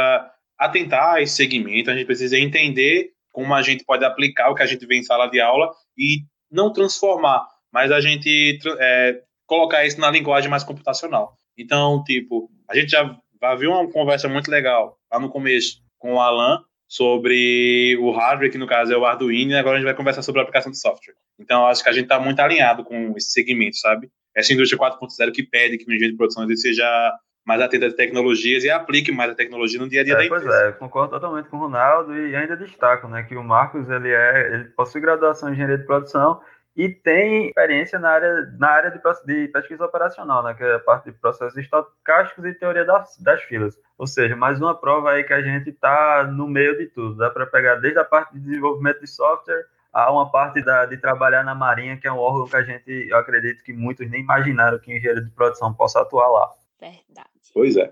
atentar 0.57 1.15
a 1.15 1.21
esse 1.21 1.35
segmento, 1.35 1.91
a 1.91 1.93
gente 1.93 2.07
precisa 2.07 2.37
entender 2.37 3.11
como 3.31 3.53
a 3.53 3.61
gente 3.61 3.85
pode 3.85 4.03
aplicar 4.03 4.49
o 4.49 4.55
que 4.55 4.63
a 4.63 4.65
gente 4.65 4.85
vê 4.87 4.97
em 4.97 5.03
sala 5.03 5.27
de 5.27 5.39
aula 5.39 5.71
e 5.95 6.21
não 6.51 6.71
transformar, 6.71 7.47
mas 7.71 7.91
a 7.91 7.99
gente 7.99 8.59
é, 8.79 9.21
colocar 9.45 9.85
isso 9.85 9.99
na 9.99 10.11
linguagem 10.11 10.49
mais 10.49 10.63
computacional. 10.63 11.37
Então, 11.57 12.03
tipo, 12.03 12.49
a 12.69 12.75
gente 12.75 12.89
já 12.89 13.19
viu 13.57 13.71
uma 13.71 13.89
conversa 13.91 14.27
muito 14.27 14.51
legal 14.51 14.97
lá 15.11 15.19
no 15.19 15.29
começo 15.29 15.81
com 15.97 16.15
o 16.15 16.19
Alan 16.19 16.63
sobre 16.87 17.97
o 17.99 18.11
hardware, 18.11 18.51
que 18.51 18.57
no 18.57 18.67
caso 18.67 18.93
é 18.93 18.97
o 18.97 19.05
Arduino, 19.05 19.51
e 19.51 19.57
agora 19.57 19.75
a 19.75 19.79
gente 19.79 19.87
vai 19.87 19.95
conversar 19.95 20.21
sobre 20.21 20.39
a 20.39 20.43
aplicação 20.43 20.71
de 20.71 20.79
software. 20.79 21.15
Então, 21.39 21.67
acho 21.67 21.83
que 21.83 21.89
a 21.89 21.93
gente 21.93 22.03
está 22.03 22.19
muito 22.19 22.39
alinhado 22.39 22.83
com 22.83 23.13
esse 23.17 23.31
segmento, 23.31 23.77
sabe? 23.77 24.09
Essa 24.35 24.53
indústria 24.53 24.79
4.0 24.79 25.31
que 25.31 25.43
pede 25.43 25.77
que 25.77 25.87
no 25.87 25.93
engenho 25.93 26.11
de 26.11 26.17
produção 26.17 26.47
seja 26.55 27.13
mais 27.47 27.61
atento 27.61 27.85
às 27.85 27.93
tecnologias 27.93 28.65
e 28.65 28.69
aplique 28.69 29.09
mais 29.09 29.31
a 29.31 29.35
tecnologia 29.35 29.79
no 29.79 29.87
dia 29.87 30.01
a 30.01 30.03
dia 30.03 30.15
é, 30.15 30.17
da 30.17 30.25
empresa. 30.25 30.45
Pois 30.45 30.59
é, 30.59 30.71
concordo 30.73 31.11
totalmente 31.11 31.47
com 31.47 31.55
o 31.55 31.61
Ronaldo 31.61 32.13
e 32.13 32.35
ainda 32.35 32.57
destaco, 32.57 33.07
né, 33.07 33.23
que 33.23 33.37
o 33.37 33.43
Marcos 33.43 33.89
ele 33.89 34.09
é, 34.09 34.53
ele 34.53 34.65
possui 34.65 34.99
graduação 34.99 35.47
em 35.47 35.53
engenharia 35.53 35.77
de 35.77 35.85
produção 35.85 36.41
e 36.75 36.89
tem 36.89 37.47
experiência 37.47 37.97
na 37.99 38.09
área, 38.09 38.53
na 38.59 38.69
área 38.69 38.91
de, 38.91 38.99
de 39.25 39.47
pesquisa 39.47 39.85
operacional, 39.85 40.43
né, 40.43 40.53
que 40.55 40.63
é 40.63 40.75
a 40.75 40.79
parte 40.79 41.05
de 41.05 41.13
processos 41.13 41.57
estocásticos 41.57 42.43
e 42.43 42.53
teoria 42.53 42.83
das, 42.83 43.17
das 43.19 43.41
filas. 43.43 43.79
Ou 43.97 44.05
seja, 44.05 44.35
mais 44.35 44.59
uma 44.59 44.75
prova 44.75 45.11
aí 45.11 45.23
que 45.23 45.33
a 45.33 45.41
gente 45.41 45.69
está 45.69 46.27
no 46.29 46.49
meio 46.49 46.77
de 46.77 46.87
tudo. 46.87 47.15
Dá 47.15 47.29
para 47.29 47.47
pegar 47.47 47.75
desde 47.75 47.97
a 47.97 48.03
parte 48.03 48.33
de 48.33 48.41
desenvolvimento 48.41 48.99
de 48.99 49.07
software 49.07 49.65
a 49.93 50.11
uma 50.11 50.29
parte 50.29 50.61
da, 50.61 50.85
de 50.85 50.97
trabalhar 50.97 51.45
na 51.45 51.55
Marinha, 51.55 51.95
que 51.95 52.07
é 52.07 52.11
um 52.11 52.17
órgão 52.17 52.45
que 52.45 52.57
a 52.57 52.61
gente, 52.61 53.07
eu 53.09 53.17
acredito 53.17 53.63
que 53.63 53.71
muitos 53.71 54.07
nem 54.09 54.21
imaginaram 54.21 54.77
que 54.77 54.93
engenheiro 54.93 55.23
de 55.23 55.31
produção 55.31 55.73
possa 55.73 56.01
atuar 56.01 56.27
lá. 56.27 56.51
Verdade. 56.79 57.36
Pois 57.57 57.75
é. 57.75 57.91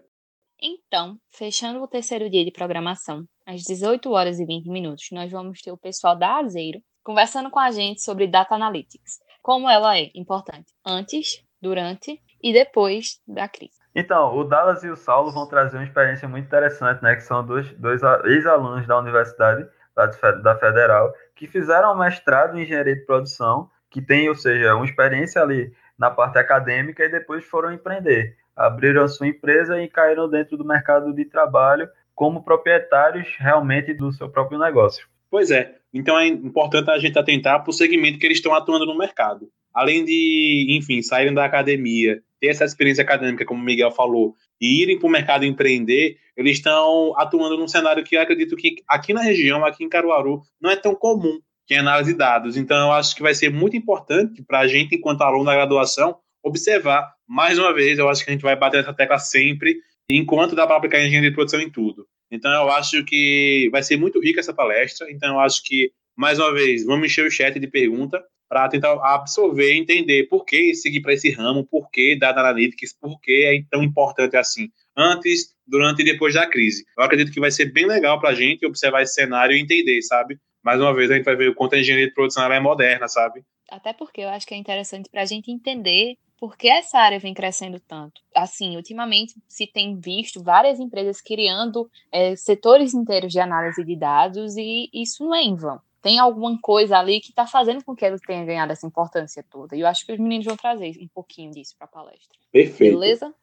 Então, 0.62 1.18
fechando 1.32 1.82
o 1.82 1.88
terceiro 1.88 2.30
dia 2.30 2.46
de 2.46 2.52
programação, 2.52 3.26
às 3.48 3.62
18 3.64 4.12
horas 4.12 4.40
e 4.40 4.46
20 4.46 4.70
minutos, 4.70 5.08
nós 5.12 5.32
vamos 5.32 5.60
ter 5.60 5.72
o 5.72 5.78
pessoal 5.78 6.16
da 6.16 6.38
Azeiro 6.38 6.80
conversando 7.04 7.50
com 7.50 7.58
a 7.58 7.72
gente 7.72 8.04
sobre 8.04 8.28
Data 8.28 8.54
Analytics, 8.54 9.18
como 9.42 9.68
ela 9.68 9.98
é 9.98 10.12
importante 10.14 10.72
antes, 10.86 11.44
durante 11.60 12.22
e 12.44 12.54
depois 12.54 13.20
da 13.28 13.50
crise. 13.50 13.74
Então, 13.96 14.38
o 14.38 14.44
Dallas 14.44 14.84
e 14.84 14.90
o 14.92 14.96
Saulo 14.96 15.32
vão 15.32 15.48
trazer 15.48 15.78
uma 15.78 15.84
experiência 15.84 16.30
muito 16.30 16.46
interessante, 16.46 17.02
né? 17.02 17.16
Que 17.16 17.22
são 17.22 17.44
dois, 17.44 17.72
dois 17.80 18.04
ex-alunos 18.26 18.86
da 18.86 19.00
universidade, 19.00 19.68
da 19.96 20.56
Federal, 20.60 21.12
que 21.36 21.48
fizeram 21.48 21.96
um 21.96 21.98
mestrado 21.98 22.56
em 22.56 22.62
engenharia 22.62 22.96
de 22.96 23.06
produção, 23.08 23.68
que 23.90 24.00
tem, 24.00 24.30
ou 24.30 24.36
seja, 24.36 24.76
uma 24.76 24.86
experiência 24.86 25.42
ali 25.42 25.74
na 25.98 26.12
parte 26.12 26.38
acadêmica 26.38 27.04
e 27.04 27.10
depois 27.10 27.44
foram 27.46 27.74
empreender. 27.74 28.38
Abriram 28.56 29.04
a 29.04 29.08
sua 29.08 29.28
empresa 29.28 29.82
e 29.82 29.88
caíram 29.88 30.30
dentro 30.30 30.58
do 30.58 30.66
mercado 30.66 31.14
de 31.14 31.26
trabalho 31.26 31.88
como 32.14 32.44
proprietários 32.44 33.28
realmente 33.38 33.94
do 33.94 34.12
seu 34.14 34.30
próprio 34.30 34.58
negócio. 34.58 35.06
Pois 35.30 35.52
é. 35.52 35.76
Então 35.94 36.18
é 36.18 36.28
importante 36.28 36.90
a 36.90 36.98
gente 36.98 37.20
atentar 37.20 37.62
para 37.62 37.70
o 37.70 37.74
segmento 37.74 38.18
que 38.18 38.26
eles 38.26 38.38
estão 38.38 38.54
atuando 38.54 38.86
no 38.86 38.98
mercado. 38.98 39.50
Além 39.74 40.06
de, 40.06 40.68
enfim, 40.70 41.02
saírem 41.02 41.34
da 41.34 41.44
academia, 41.44 42.22
ter 42.40 42.48
essa 42.48 42.64
experiência 42.64 43.04
acadêmica, 43.04 43.46
como 43.46 43.62
o 43.62 43.66
Miguel 43.66 43.92
falou, 43.92 44.34
e 44.60 44.82
irem 44.82 44.98
para 44.98 45.08
o 45.08 45.12
mercado 45.12 45.44
empreender, 45.44 46.18
eles 46.38 46.58
estão 46.58 47.14
atuando 47.18 47.58
num 47.58 47.68
cenário 47.68 48.04
que 48.04 48.16
eu 48.16 48.22
acredito 48.22 48.56
que 48.56 48.76
aqui 48.88 49.14
na 49.14 49.22
região, 49.22 49.66
aqui 49.66 49.84
em 49.84 49.90
Caruaru, 49.90 50.42
não 50.62 50.72
é 50.72 50.78
tão 50.78 50.96
comum, 50.96 51.40
que 51.68 51.74
é 51.74 51.80
análise 51.80 52.14
de 52.14 52.18
dados. 52.18 52.56
Então, 52.56 52.78
eu 52.78 52.92
acho 52.94 53.16
que 53.16 53.22
vai 53.22 53.34
ser 53.34 53.50
muito 53.50 53.76
importante 53.76 54.42
para 54.44 54.60
a 54.60 54.68
gente, 54.68 54.96
enquanto 54.96 55.22
aluno 55.22 55.46
da 55.46 55.56
graduação, 55.56 56.18
observar, 56.46 57.12
mais 57.28 57.58
uma 57.58 57.74
vez, 57.74 57.98
eu 57.98 58.08
acho 58.08 58.24
que 58.24 58.30
a 58.30 58.34
gente 58.34 58.44
vai 58.44 58.56
bater 58.56 58.82
essa 58.82 58.94
tecla 58.94 59.18
sempre, 59.18 59.78
enquanto 60.10 60.56
dá 60.56 60.68
para 60.68 60.78
aplicar 60.78 61.00
engenharia 61.00 61.30
de 61.30 61.36
produção 61.36 61.60
em 61.60 61.70
tudo. 61.70 62.08
Então, 62.32 62.52
eu 62.52 62.70
acho 62.70 63.04
que 63.04 63.68
vai 63.72 63.82
ser 63.82 63.98
muito 63.98 64.20
rica 64.20 64.40
essa 64.40 64.54
palestra. 64.54 65.12
Então, 65.12 65.36
eu 65.36 65.40
acho 65.40 65.64
que, 65.64 65.92
mais 66.16 66.38
uma 66.38 66.54
vez, 66.54 66.86
vamos 66.86 67.08
encher 67.08 67.26
o 67.26 67.32
chat 67.32 67.60
de 67.60 67.68
pergunta 67.68 68.24
para 68.48 68.70
tentar 68.70 68.94
absorver 69.16 69.74
entender 69.74 70.28
por 70.30 70.46
que 70.46 70.76
seguir 70.76 71.02
para 71.02 71.14
esse 71.14 71.32
ramo, 71.32 71.66
por 71.66 71.90
que 71.90 72.16
Data 72.16 72.40
Analytics, 72.40 72.94
por 72.94 73.20
que 73.20 73.44
é 73.44 73.64
tão 73.72 73.82
importante 73.82 74.38
assim, 74.38 74.70
antes, 74.96 75.56
durante 75.66 76.04
e 76.04 76.06
depois 76.06 76.36
da 76.36 76.48
crise. 76.48 76.86
Eu 76.96 77.04
acredito 77.04 77.32
que 77.32 77.40
vai 77.40 77.50
ser 77.50 77.72
bem 77.72 77.88
legal 77.88 78.20
para 78.20 78.30
a 78.30 78.36
gente 78.36 78.66
observar 78.66 79.02
esse 79.02 79.16
cenário 79.16 79.56
e 79.56 79.60
entender, 79.60 80.00
sabe? 80.04 80.38
Mais 80.64 80.80
uma 80.80 80.94
vez, 80.94 81.10
a 81.10 81.16
gente 81.16 81.26
vai 81.26 81.36
ver 81.36 81.50
o 81.50 81.56
quanto 81.56 81.74
a 81.74 81.80
engenharia 81.80 82.08
de 82.08 82.14
produção 82.14 82.52
é 82.52 82.60
moderna, 82.60 83.08
sabe? 83.08 83.44
Até 83.70 83.94
porque 83.94 84.22
eu 84.22 84.30
acho 84.30 84.46
que 84.46 84.54
é 84.54 84.58
interessante 84.58 85.10
para 85.10 85.22
a 85.22 85.26
gente 85.26 85.52
entender 85.52 86.16
por 86.38 86.58
que 86.58 86.68
essa 86.68 87.00
área 87.00 87.20
vem 87.20 87.34
crescendo 87.34 87.80
tanto. 87.80 88.22
Assim, 88.36 88.76
ultimamente 88.76 89.36
se 89.48 89.66
tem 89.66 90.00
visto 90.00 90.44
várias 90.44 90.80
empresas 90.80 91.22
criando 91.22 91.90
é, 92.12 92.36
setores 92.36 92.94
inteiros 92.94 93.32
de 93.32 93.40
análise 93.40 93.84
de 93.84 93.96
dados 93.96 94.56
e 94.58 94.90
isso 94.94 95.24
não 95.24 95.36
é 95.36 95.44
em 95.44 95.56
vão. 95.56 95.80
Tem 96.02 96.20
alguma 96.20 96.60
coisa 96.62 97.00
ali 97.00 97.20
que 97.20 97.30
está 97.30 97.48
fazendo 97.48 97.84
com 97.84 97.96
que 97.96 98.06
ele 98.06 98.20
tenha 98.20 98.46
ganhado 98.46 98.72
essa 98.72 98.86
importância 98.86 99.44
toda. 99.50 99.76
E 99.76 99.80
eu 99.80 99.88
acho 99.88 100.06
que 100.06 100.14
os 100.14 100.20
meninos 100.20 100.46
vão 100.46 100.56
trazer 100.56 100.96
um 101.02 101.08
pouquinho 101.08 101.52
disso 101.52 101.76
para 101.78 101.86
a 101.86 101.90
palestra. 101.90 102.38
Perfeito. 102.52 103.00
Beleza? 103.00 103.34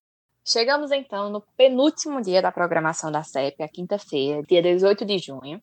Chegamos 0.45 0.91
então 0.91 1.31
no 1.31 1.41
penúltimo 1.57 2.21
dia 2.21 2.43
da 2.43 2.51
programação 2.51 3.13
da 3.13 3.23
CEP, 3.23 3.63
a 3.63 3.69
quinta-feira, 3.69 4.43
dia 4.43 4.61
18 4.61 5.05
de 5.05 5.19
junho. 5.19 5.63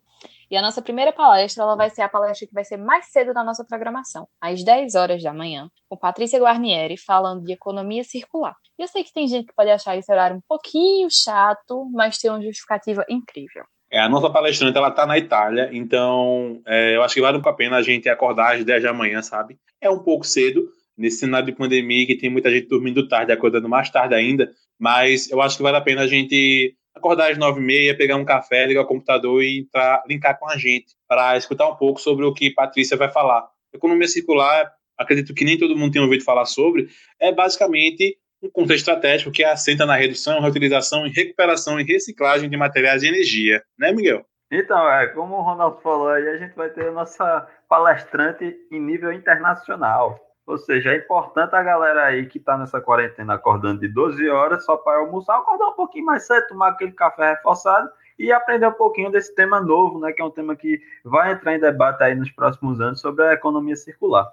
E 0.50 0.56
a 0.56 0.62
nossa 0.62 0.82
primeira 0.82 1.12
palestra 1.12 1.64
ela 1.64 1.76
vai 1.76 1.90
ser 1.90 2.02
a 2.02 2.10
palestra 2.10 2.48
que 2.48 2.54
vai 2.54 2.64
ser 2.64 2.78
mais 2.78 3.12
cedo 3.12 3.34
da 3.34 3.44
nossa 3.44 3.64
programação, 3.66 4.28
às 4.40 4.64
10 4.64 4.96
horas 4.96 5.22
da 5.22 5.34
manhã, 5.34 5.70
com 5.88 5.98
Patrícia 5.98 6.40
Guarnieri 6.40 6.98
falando 6.98 7.44
de 7.44 7.52
economia 7.52 8.04
circular. 8.04 8.56
E 8.78 8.82
eu 8.82 8.88
sei 8.88 9.04
que 9.04 9.14
tem 9.14 9.28
gente 9.28 9.48
que 9.48 9.54
pode 9.54 9.70
achar 9.70 9.98
esse 9.98 10.12
horário 10.12 10.38
um 10.38 10.42
pouquinho 10.48 11.10
chato, 11.12 11.86
mas 11.92 12.18
tem 12.18 12.32
uma 12.32 12.42
justificativa 12.42 13.06
incrível. 13.10 13.64
É, 13.92 14.00
a 14.00 14.08
nossa 14.08 14.30
palestrante 14.30 14.78
ela 14.78 14.92
tá 14.92 15.06
na 15.06 15.18
Itália, 15.18 15.70
então 15.74 16.62
é, 16.66 16.96
eu 16.96 17.04
acho 17.04 17.16
que 17.16 17.22
vale 17.22 17.42
a 17.44 17.54
pena 17.54 17.78
a 17.78 17.82
gente 17.82 18.08
acordar 18.08 18.56
às 18.56 18.64
10 18.64 18.84
da 18.84 18.94
manhã, 18.94 19.22
sabe? 19.22 19.60
É 19.82 19.90
um 19.90 20.00
pouco 20.00 20.26
cedo, 20.26 20.70
nesse 20.98 21.20
cenário 21.20 21.48
de 21.48 21.54
pandemia 21.54 22.06
que 22.06 22.16
tem 22.16 22.30
muita 22.30 22.50
gente 22.50 22.68
dormindo 22.68 23.08
tarde, 23.08 23.32
acordando 23.32 23.70
mais 23.70 23.90
tarde 23.90 24.16
ainda, 24.16 24.52
mas 24.80 25.30
eu 25.30 25.42
acho 25.42 25.58
que 25.58 25.64
vale 25.64 25.78
a 25.78 25.82
pena 25.82 26.04
a 26.04 26.08
gente 26.08 26.76
acordar 26.96 27.32
às 27.32 27.38
nove 27.38 27.60
e 27.60 27.64
meia, 27.64 27.98
pegar 27.98 28.16
um 28.16 28.26
café, 28.26 28.66
ligar 28.66 28.82
o 28.82 28.88
computador 28.88 29.44
e 29.44 29.60
entrar, 29.60 30.04
linkar 30.08 30.38
com 30.40 30.50
a 30.50 30.58
gente 30.58 30.96
para 31.08 31.38
escutar 31.38 31.68
um 31.68 31.76
pouco 31.76 32.00
sobre 32.00 32.26
o 32.26 32.34
que 32.34 32.52
Patrícia 32.52 32.98
vai 32.98 33.12
falar. 33.12 33.48
Economia 33.74 34.08
circular, 34.08 34.72
acredito 34.98 35.34
que 35.34 35.46
nem 35.46 35.58
todo 35.58 35.78
mundo 35.78 35.94
tem 35.94 36.02
ouvido 36.02 36.24
falar 36.24 36.46
sobre, 36.46 36.88
é 37.20 37.32
basicamente 37.32 38.18
um 38.42 38.50
contexto 38.50 38.88
estratégico 38.90 39.32
que 39.32 39.44
assenta 39.44 39.86
na 39.86 39.96
redução, 39.96 40.40
reutilização 40.40 41.04
recuperação 41.10 41.80
e 41.80 41.84
reciclagem 41.84 42.50
de 42.50 42.58
materiais 42.58 43.02
de 43.02 43.08
energia, 43.08 43.62
né, 43.78 43.92
Miguel? 43.92 44.26
Então, 44.52 44.90
é, 44.90 45.08
como 45.08 45.36
o 45.36 45.42
Ronaldo 45.42 45.80
falou 45.82 46.10
aí, 46.10 46.28
a 46.28 46.38
gente 46.38 46.56
vai 46.56 46.70
ter 46.70 46.88
a 46.88 46.92
nossa 46.92 47.48
palestrante 47.68 48.56
em 48.72 48.80
nível 48.80 49.14
internacional. 49.14 50.20
Ou 50.50 50.58
seja, 50.58 50.94
é 50.94 50.98
importante 50.98 51.56
a 51.56 51.62
galera 51.62 52.06
aí 52.06 52.26
que 52.26 52.40
está 52.40 52.58
nessa 52.58 52.82
quarentena 52.82 53.36
acordando 53.36 53.82
de 53.82 53.88
12 53.88 54.28
horas 54.30 54.66
só 54.66 54.76
para 54.78 54.98
almoçar, 54.98 55.38
acordar 55.38 55.68
um 55.68 55.74
pouquinho 55.74 56.06
mais 56.06 56.26
cedo, 56.26 56.48
tomar 56.48 56.70
aquele 56.70 56.92
café 56.92 57.34
reforçado 57.36 57.88
e 58.18 58.32
aprender 58.32 58.66
um 58.66 58.74
pouquinho 58.74 59.12
desse 59.12 59.36
tema 59.36 59.62
novo, 59.62 60.00
né, 60.00 60.12
que 60.12 60.20
é 60.20 60.26
um 60.26 60.32
tema 60.32 60.56
que 60.56 60.82
vai 61.06 61.34
entrar 61.34 61.56
em 61.56 61.60
debate 61.60 62.02
aí 62.02 62.16
nos 62.16 62.32
próximos 62.32 62.82
anos 62.82 63.00
sobre 63.00 63.26
a 63.26 63.34
economia 63.34 63.76
circular. 63.76 64.28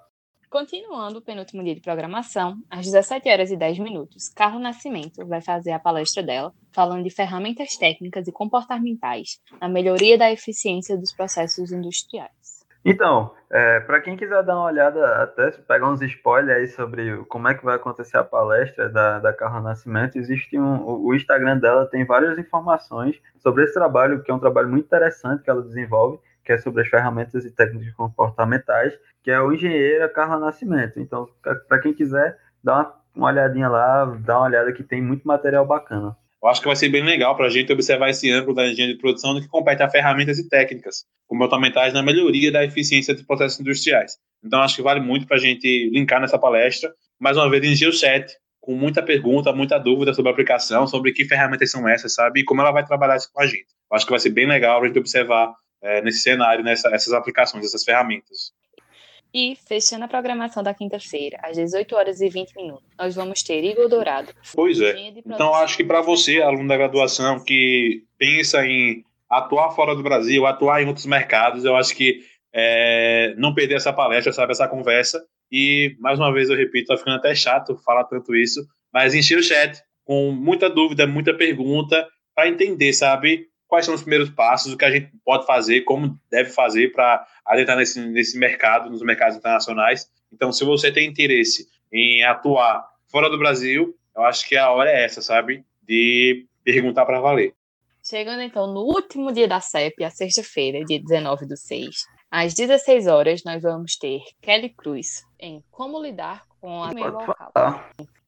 Continuando 0.49 1.19
o 1.19 1.21
penúltimo 1.21 1.63
dia 1.63 1.75
de 1.75 1.81
programação, 1.81 2.57
às 2.67 2.87
17 2.87 3.29
horas 3.29 3.51
e 3.51 3.55
10 3.55 3.77
minutos, 3.77 4.27
Carlos 4.29 4.59
Nascimento 4.59 5.23
vai 5.23 5.39
fazer 5.39 5.71
a 5.71 5.79
palestra 5.79 6.23
dela, 6.23 6.51
falando 6.71 7.03
de 7.03 7.11
ferramentas 7.11 7.77
técnicas 7.77 8.27
e 8.27 8.31
comportamentais 8.31 9.39
na 9.61 9.69
melhoria 9.69 10.17
da 10.17 10.31
eficiência 10.31 10.97
dos 10.97 11.13
processos 11.13 11.71
industriais. 11.71 12.46
Então, 12.83 13.33
é, 13.49 13.79
para 13.81 14.01
quem 14.01 14.15
quiser 14.17 14.43
dar 14.43 14.55
uma 14.55 14.65
olhada, 14.65 15.23
até 15.23 15.51
pegar 15.51 15.89
uns 15.89 16.01
spoilers 16.01 16.57
aí 16.57 16.67
sobre 16.67 17.17
como 17.25 17.47
é 17.47 17.53
que 17.53 17.63
vai 17.63 17.75
acontecer 17.75 18.17
a 18.17 18.23
palestra 18.23 18.89
da, 18.89 19.19
da 19.19 19.33
Carla 19.33 19.61
Nascimento, 19.61 20.17
existe 20.17 20.57
um, 20.57 20.85
o 20.85 21.13
Instagram 21.13 21.57
dela 21.57 21.85
tem 21.85 22.05
várias 22.05 22.37
informações 22.37 23.19
sobre 23.39 23.63
esse 23.63 23.73
trabalho, 23.73 24.21
que 24.21 24.31
é 24.31 24.33
um 24.33 24.39
trabalho 24.39 24.69
muito 24.69 24.85
interessante 24.85 25.43
que 25.43 25.49
ela 25.49 25.61
desenvolve, 25.61 26.19
que 26.43 26.51
é 26.51 26.57
sobre 26.57 26.81
as 26.81 26.87
ferramentas 26.87 27.45
e 27.45 27.51
técnicas 27.51 27.93
comportamentais, 27.93 28.93
que 29.23 29.31
é 29.31 29.39
o 29.41 29.51
engenheiro 29.51 30.11
Carla 30.13 30.39
Nascimento. 30.39 30.99
Então, 30.99 31.27
para 31.67 31.79
quem 31.79 31.93
quiser, 31.93 32.37
dá 32.63 32.75
uma, 32.75 32.93
uma 33.15 33.27
olhadinha 33.27 33.67
lá, 33.67 34.05
dá 34.05 34.37
uma 34.37 34.47
olhada 34.47 34.71
que 34.71 34.83
tem 34.83 35.01
muito 35.01 35.27
material 35.27 35.65
bacana. 35.65 36.15
Eu 36.41 36.49
acho 36.49 36.61
que 36.61 36.67
vai 36.67 36.75
ser 36.75 36.89
bem 36.89 37.03
legal 37.03 37.35
para 37.35 37.47
a 37.47 37.49
gente 37.49 37.73
observar 37.73 38.09
esse 38.09 38.31
ângulo 38.31 38.53
da 38.53 38.67
engenharia 38.67 38.93
de 38.95 39.01
produção 39.01 39.33
no 39.33 39.41
que 39.41 39.47
compete 39.47 39.81
a 39.81 39.89
ferramentas 39.89 40.37
e 40.37 40.47
técnicas 40.47 41.05
comportamentais 41.25 41.93
na 41.93 42.03
melhoria 42.03 42.51
da 42.51 42.63
eficiência 42.63 43.13
dos 43.13 43.23
processos 43.23 43.59
industriais. 43.59 44.17
Então, 44.43 44.61
acho 44.61 44.75
que 44.75 44.81
vale 44.81 44.99
muito 44.99 45.25
para 45.25 45.37
a 45.37 45.39
gente 45.39 45.89
linkar 45.89 46.21
nessa 46.21 46.37
palestra. 46.37 46.93
Mais 47.19 47.35
uma 47.35 47.49
vez, 47.49 47.63
encher 47.65 47.89
o 47.89 47.93
chat 47.93 48.31
com 48.61 48.75
muita 48.75 49.01
pergunta, 49.01 49.51
muita 49.51 49.77
dúvida 49.77 50.13
sobre 50.13 50.29
a 50.29 50.31
aplicação, 50.33 50.85
sobre 50.85 51.11
que 51.11 51.25
ferramentas 51.25 51.71
são 51.71 51.87
essas, 51.87 52.13
sabe? 52.13 52.41
E 52.41 52.43
como 52.43 52.61
ela 52.61 52.71
vai 52.71 52.85
trabalhar 52.85 53.15
isso 53.15 53.29
com 53.33 53.41
a 53.41 53.47
gente. 53.47 53.67
Eu 53.89 53.95
acho 53.95 54.05
que 54.05 54.11
vai 54.11 54.19
ser 54.19 54.29
bem 54.29 54.45
legal 54.45 54.77
para 54.77 54.85
a 54.85 54.87
gente 54.89 54.99
observar 54.99 55.53
é, 55.81 56.01
nesse 56.01 56.19
cenário, 56.19 56.63
nessas 56.63 56.91
essas 56.91 57.13
aplicações, 57.13 57.65
essas 57.65 57.83
ferramentas. 57.83 58.51
E, 59.33 59.55
fechando 59.67 60.05
a 60.05 60.07
programação 60.07 60.63
da 60.63 60.73
quinta-feira, 60.73 61.37
às 61.43 61.57
18 61.57 61.95
horas 61.95 62.21
e 62.21 62.29
20 62.29 62.55
minutos, 62.55 62.87
nós 62.97 63.15
vamos 63.15 63.43
ter 63.43 63.63
Igor 63.63 63.87
Dourado. 63.89 64.33
Pois 64.53 64.79
é. 64.79 65.13
Então, 65.25 65.53
acho 65.53 65.77
que 65.77 65.83
para 65.83 66.01
você, 66.01 66.41
aluno 66.41 66.67
da 66.67 66.77
graduação, 66.77 67.43
que 67.43 68.03
pensa 68.17 68.65
em 68.65 69.03
atuar 69.29 69.71
fora 69.71 69.95
do 69.95 70.01
Brasil, 70.01 70.45
atuar 70.45 70.81
em 70.81 70.87
outros 70.87 71.05
mercados, 71.05 71.65
eu 71.65 71.75
acho 71.75 71.95
que 71.95 72.21
é, 72.53 73.33
não 73.37 73.53
perder 73.53 73.75
essa 73.75 73.93
palestra, 73.93 74.31
sabe, 74.31 74.51
essa 74.51 74.67
conversa. 74.67 75.23
E, 75.51 75.95
mais 75.99 76.17
uma 76.17 76.33
vez, 76.33 76.49
eu 76.49 76.55
repito, 76.55 76.87
tá 76.87 76.97
ficando 76.97 77.17
até 77.17 77.35
chato 77.35 77.77
falar 77.85 78.05
tanto 78.05 78.35
isso, 78.35 78.65
mas 78.93 79.13
encher 79.13 79.37
o 79.37 79.43
chat 79.43 79.81
com 80.03 80.31
muita 80.31 80.69
dúvida, 80.69 81.05
muita 81.05 81.33
pergunta, 81.33 82.07
para 82.33 82.47
entender, 82.47 82.93
sabe, 82.93 83.47
quais 83.67 83.85
são 83.85 83.93
os 83.93 84.01
primeiros 84.01 84.29
passos, 84.29 84.73
o 84.73 84.77
que 84.77 84.85
a 84.85 84.91
gente 84.91 85.11
pode 85.23 85.45
fazer, 85.45 85.81
como 85.81 86.17
deve 86.29 86.49
fazer 86.49 86.91
para 86.91 87.25
adentrar 87.45 87.77
nesse, 87.77 87.99
nesse 87.99 88.37
mercado, 88.37 88.89
nos 88.89 89.01
mercados 89.01 89.37
internacionais. 89.37 90.09
Então, 90.31 90.51
se 90.51 90.63
você 90.63 90.91
tem 90.91 91.07
interesse 91.07 91.67
em 91.91 92.23
atuar 92.23 92.87
fora 93.07 93.29
do 93.29 93.37
Brasil, 93.37 93.95
eu 94.15 94.23
acho 94.23 94.47
que 94.47 94.57
a 94.57 94.71
hora 94.71 94.89
é 94.89 95.03
essa, 95.03 95.21
sabe? 95.21 95.63
De 95.83 96.45
perguntar 96.63 97.05
para 97.05 97.19
valer. 97.19 97.53
Chegando 98.03 98.41
então 98.41 98.67
no 98.67 98.81
último 98.81 99.33
dia 99.33 99.47
da 99.47 99.59
CEP, 99.59 100.03
a 100.03 100.09
sexta-feira, 100.09 100.83
dia 100.85 101.01
19 101.01 101.45
do 101.45 101.57
6, 101.57 102.05
às 102.31 102.53
16 102.53 103.07
horas, 103.07 103.43
nós 103.45 103.61
vamos 103.61 103.97
ter 103.97 104.21
Kelly 104.41 104.69
Cruz 104.69 105.23
em 105.39 105.63
Como 105.71 106.01
Lidar 106.01 106.43
com 106.59 106.83
a 106.83 106.93
meio 106.93 107.11
local. 107.11 107.51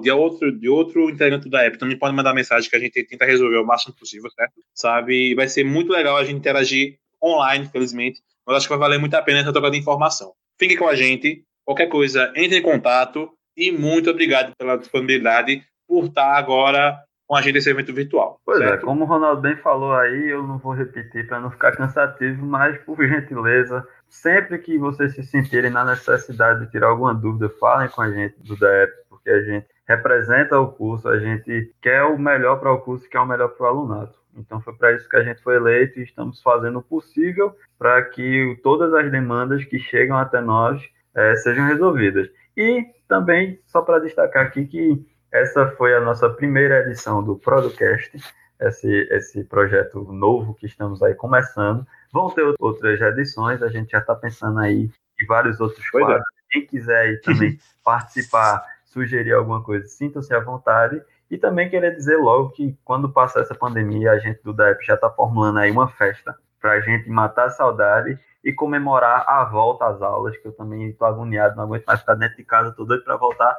de 0.00 0.10
outro, 0.12 0.52
de 0.52 0.68
outro 0.68 1.10
integrante 1.10 1.50
da 1.50 1.64
app, 1.64 1.76
também 1.76 1.98
pode 1.98 2.14
mandar 2.14 2.32
mensagem 2.32 2.70
que 2.70 2.76
a 2.76 2.78
gente 2.78 3.04
tenta 3.04 3.24
resolver 3.24 3.56
o 3.56 3.66
máximo 3.66 3.94
possível, 3.94 4.30
certo? 4.30 4.54
Sabe? 4.72 5.34
Vai 5.34 5.48
ser 5.48 5.64
muito 5.64 5.92
legal 5.92 6.16
a 6.16 6.24
gente 6.24 6.36
interagir 6.36 6.98
online, 7.22 7.66
felizmente. 7.66 8.20
Mas 8.46 8.58
acho 8.58 8.66
que 8.66 8.70
vai 8.70 8.78
valer 8.78 8.98
muito 8.98 9.14
a 9.14 9.22
pena 9.22 9.40
essa 9.40 9.52
troca 9.52 9.72
de 9.72 9.78
informação. 9.78 10.32
Fique 10.56 10.76
com 10.76 10.86
a 10.86 10.94
gente. 10.94 11.44
Qualquer 11.64 11.88
coisa, 11.88 12.32
entre 12.36 12.58
em 12.58 12.62
contato. 12.62 13.28
E 13.56 13.72
muito 13.72 14.08
obrigado 14.08 14.52
pela 14.56 14.76
disponibilidade 14.76 15.64
por 15.86 16.06
estar 16.06 16.36
agora 16.36 16.96
com 17.32 17.36
a 17.36 17.40
gente 17.40 17.66
evento 17.66 17.94
virtual. 17.94 18.38
Pois 18.44 18.60
é, 18.60 18.68
certo? 18.68 18.82
é, 18.82 18.84
como 18.84 19.04
o 19.04 19.06
Ronaldo 19.06 19.40
bem 19.40 19.56
falou 19.56 19.94
aí, 19.94 20.28
eu 20.28 20.46
não 20.46 20.58
vou 20.58 20.74
repetir 20.74 21.26
para 21.26 21.40
não 21.40 21.50
ficar 21.50 21.72
cansativo, 21.72 22.44
mas 22.44 22.76
por 22.84 23.02
gentileza, 23.08 23.88
sempre 24.06 24.58
que 24.58 24.76
vocês 24.76 25.14
se 25.14 25.22
sentirem 25.22 25.70
na 25.70 25.82
necessidade 25.82 26.60
de 26.60 26.70
tirar 26.70 26.88
alguma 26.88 27.14
dúvida, 27.14 27.48
falem 27.58 27.88
com 27.88 28.02
a 28.02 28.10
gente 28.10 28.36
do 28.40 28.54
DEP, 28.54 28.92
porque 29.08 29.30
a 29.30 29.40
gente 29.44 29.66
representa 29.88 30.60
o 30.60 30.72
curso, 30.72 31.08
a 31.08 31.18
gente 31.18 31.74
quer 31.80 32.02
o 32.02 32.18
melhor 32.18 32.60
para 32.60 32.70
o 32.70 32.82
curso, 32.82 33.08
quer 33.08 33.20
o 33.20 33.26
melhor 33.26 33.48
para 33.48 33.64
o 33.64 33.68
alunato. 33.70 34.18
Então 34.36 34.60
foi 34.60 34.74
para 34.74 34.92
isso 34.92 35.08
que 35.08 35.16
a 35.16 35.24
gente 35.24 35.42
foi 35.42 35.56
eleito 35.56 36.00
e 36.00 36.02
estamos 36.02 36.42
fazendo 36.42 36.80
o 36.80 36.82
possível 36.82 37.56
para 37.78 38.02
que 38.02 38.60
todas 38.62 38.92
as 38.92 39.10
demandas 39.10 39.64
que 39.64 39.78
chegam 39.78 40.18
até 40.18 40.42
nós 40.42 40.82
é, 41.14 41.34
sejam 41.36 41.66
resolvidas. 41.66 42.28
E 42.54 42.84
também, 43.08 43.58
só 43.66 43.80
para 43.80 44.00
destacar 44.00 44.44
aqui 44.44 44.66
que 44.66 45.11
essa 45.32 45.66
foi 45.78 45.94
a 45.94 46.00
nossa 46.00 46.28
primeira 46.28 46.80
edição 46.80 47.24
do 47.24 47.36
Producast, 47.36 48.12
esse, 48.60 49.08
esse 49.10 49.42
projeto 49.44 50.00
novo 50.12 50.54
que 50.54 50.66
estamos 50.66 51.02
aí 51.02 51.14
começando. 51.14 51.86
Vão 52.12 52.30
ter 52.30 52.54
outras 52.60 53.00
edições, 53.00 53.62
a 53.62 53.68
gente 53.68 53.90
já 53.90 53.98
está 53.98 54.14
pensando 54.14 54.58
aí 54.60 54.90
em 55.20 55.26
vários 55.26 55.58
outros 55.58 55.84
pois 55.90 56.04
é. 56.04 56.06
quadros. 56.06 56.24
É. 56.26 56.52
Quem 56.52 56.66
quiser 56.66 56.98
aí 56.98 57.16
também 57.22 57.58
participar, 57.82 58.62
sugerir 58.84 59.32
alguma 59.32 59.62
coisa, 59.62 59.86
sinta-se 59.86 60.34
à 60.34 60.38
vontade. 60.38 61.02
E 61.30 61.38
também 61.38 61.70
queria 61.70 61.90
dizer 61.90 62.18
logo 62.18 62.50
que 62.50 62.76
quando 62.84 63.10
passar 63.10 63.40
essa 63.40 63.54
pandemia, 63.54 64.12
a 64.12 64.18
gente 64.18 64.42
do 64.44 64.52
DEP 64.52 64.84
já 64.84 64.94
está 64.94 65.08
formulando 65.08 65.60
aí 65.60 65.70
uma 65.70 65.88
festa 65.88 66.36
para 66.60 66.72
a 66.72 66.80
gente 66.80 67.08
matar 67.08 67.46
a 67.46 67.50
saudade 67.50 68.18
e 68.44 68.52
comemorar 68.52 69.24
a 69.26 69.42
volta 69.44 69.86
às 69.86 70.02
aulas, 70.02 70.36
que 70.36 70.46
eu 70.46 70.52
também 70.52 70.90
estou 70.90 71.08
agoniado, 71.08 71.56
não 71.56 71.64
aguento 71.64 71.86
mais 71.86 72.00
ficar 72.00 72.14
dentro 72.16 72.36
de 72.36 72.44
casa, 72.44 72.68
estou 72.68 72.84
doido 72.84 73.02
para 73.02 73.16
voltar 73.16 73.56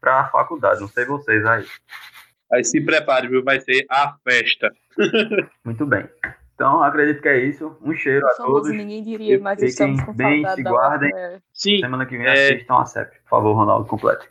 para 0.00 0.20
a 0.20 0.28
faculdade. 0.28 0.80
Não 0.80 0.88
sei 0.88 1.04
vocês 1.04 1.44
aí. 1.44 1.64
Aí 2.52 2.64
se 2.64 2.80
prepare, 2.80 3.28
viu? 3.28 3.42
Vai 3.42 3.60
ser 3.60 3.84
a 3.90 4.14
festa. 4.22 4.72
Muito 5.64 5.84
bem. 5.84 6.08
Então, 6.54 6.82
acredito 6.82 7.20
que 7.20 7.28
é 7.28 7.44
isso. 7.44 7.76
Um 7.82 7.94
cheiro 7.94 8.26
a 8.26 8.34
todos. 8.34 8.70
Ninguém 8.70 9.02
diria, 9.02 9.38
mas 9.38 9.60
Fiquem 9.60 9.96
bem, 10.14 10.48
se 10.54 10.62
guardem. 10.62 11.12
Sim, 11.52 11.80
Semana 11.80 12.06
que 12.06 12.16
vem 12.16 12.26
é... 12.26 12.54
assistam 12.54 12.80
a 12.80 12.86
CEP. 12.86 13.10
Por 13.24 13.28
favor, 13.28 13.52
Ronaldo, 13.52 13.86
complete. 13.86 14.26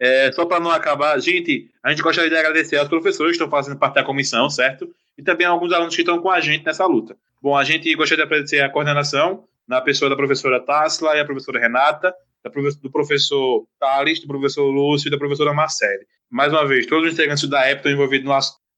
É, 0.00 0.32
só 0.32 0.46
para 0.46 0.58
não 0.58 0.70
acabar, 0.70 1.20
gente, 1.20 1.70
a 1.82 1.90
gente 1.90 2.02
gostaria 2.02 2.30
de 2.30 2.36
agradecer 2.36 2.78
aos 2.78 2.88
professores 2.88 3.32
que 3.32 3.42
estão 3.42 3.50
fazendo 3.50 3.78
parte 3.78 3.96
da 3.96 4.02
comissão, 4.02 4.48
certo? 4.48 4.88
E 5.18 5.22
também 5.22 5.46
alguns 5.46 5.70
alunos 5.74 5.94
que 5.94 6.00
estão 6.00 6.22
com 6.22 6.30
a 6.30 6.40
gente 6.40 6.64
nessa 6.64 6.86
luta. 6.86 7.14
Bom, 7.42 7.54
a 7.54 7.62
gente 7.64 7.94
gostaria 7.94 8.24
de 8.24 8.32
agradecer 8.32 8.60
a 8.60 8.70
coordenação 8.70 9.44
na 9.68 9.82
pessoa 9.82 10.08
da 10.08 10.16
professora 10.16 10.58
Tassila 10.58 11.14
e 11.14 11.20
a 11.20 11.24
professora 11.26 11.60
Renata, 11.60 12.14
do 12.82 12.90
professor 12.90 13.66
Thales, 13.78 14.20
do 14.20 14.26
professor 14.26 14.70
Lúcio 14.70 15.08
e 15.08 15.10
da 15.10 15.18
professora 15.18 15.52
Marcele. 15.52 16.06
Mais 16.30 16.52
uma 16.52 16.66
vez, 16.66 16.86
todos 16.86 17.08
os 17.08 17.14
integrantes 17.14 17.48
da 17.48 17.70
EP 17.70 17.78
estão 17.78 17.92
envolvidos 17.92 18.30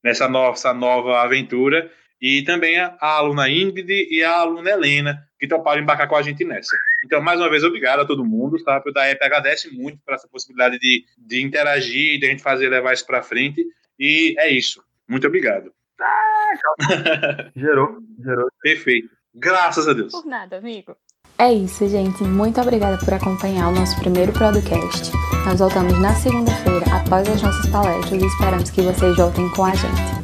nessa 0.03 0.29
nossa 0.29 0.73
nova 0.73 1.21
aventura 1.21 1.91
e 2.21 2.43
também 2.43 2.79
a, 2.79 2.97
aluna 3.01 3.51
Ingrid 3.51 3.91
e 4.09 4.23
a 4.23 4.39
aluna 4.39 4.71
Helena, 4.71 5.27
que 5.39 5.49
toparam 5.49 5.83
embarcar 5.83 6.09
com 6.09 6.15
a 6.15 6.23
gente 6.23 6.45
nessa. 6.45 6.77
Então, 7.05 7.21
mais 7.21 7.41
uma 7.41 7.51
vez, 7.51 7.65
obrigado 7.65 8.01
a 8.01 8.05
todo 8.05 8.25
mundo, 8.25 8.63
tá? 8.63 8.81
O 8.87 8.93
da 8.93 9.11
EP 9.11 9.21
agradece 9.21 9.71
muito 9.75 9.99
por 10.05 10.15
essa 10.15 10.29
possibilidade 10.29 10.79
de, 10.79 11.05
de 11.19 11.43
interagir, 11.43 12.21
de 12.21 12.27
a 12.27 12.29
gente 12.31 12.43
fazer, 12.43 12.69
levar 12.69 12.93
isso 12.93 13.05
para 13.05 13.23
frente, 13.23 13.67
e 13.99 14.37
é 14.39 14.49
isso. 14.49 14.83
Muito 15.09 15.27
obrigado. 15.27 15.73
Ah, 16.01 16.53
gerou, 17.57 17.99
gerou. 18.25 18.49
Perfeito. 18.63 19.11
Graças 19.35 19.89
a 19.89 19.93
Deus. 19.93 20.13
Por 20.13 20.27
nada, 20.27 20.59
amigo. 20.59 20.97
É 21.43 21.53
isso, 21.53 21.89
gente. 21.89 22.23
Muito 22.23 22.61
obrigada 22.61 22.97
por 22.99 23.15
acompanhar 23.15 23.67
o 23.67 23.75
nosso 23.75 23.99
primeiro 23.99 24.33
podcast. 24.33 25.11
Nós 25.45 25.59
voltamos 25.59 25.99
na 25.99 26.15
segunda-feira 26.15 26.87
após 26.95 27.29
as 27.29 27.43
nossas 27.43 27.69
palestras 27.69 28.23
e 28.23 28.27
esperamos 28.27 28.71
que 28.71 28.81
vocês 28.81 29.17
voltem 29.17 29.49
com 29.49 29.65
a 29.65 29.75
gente. 29.75 30.22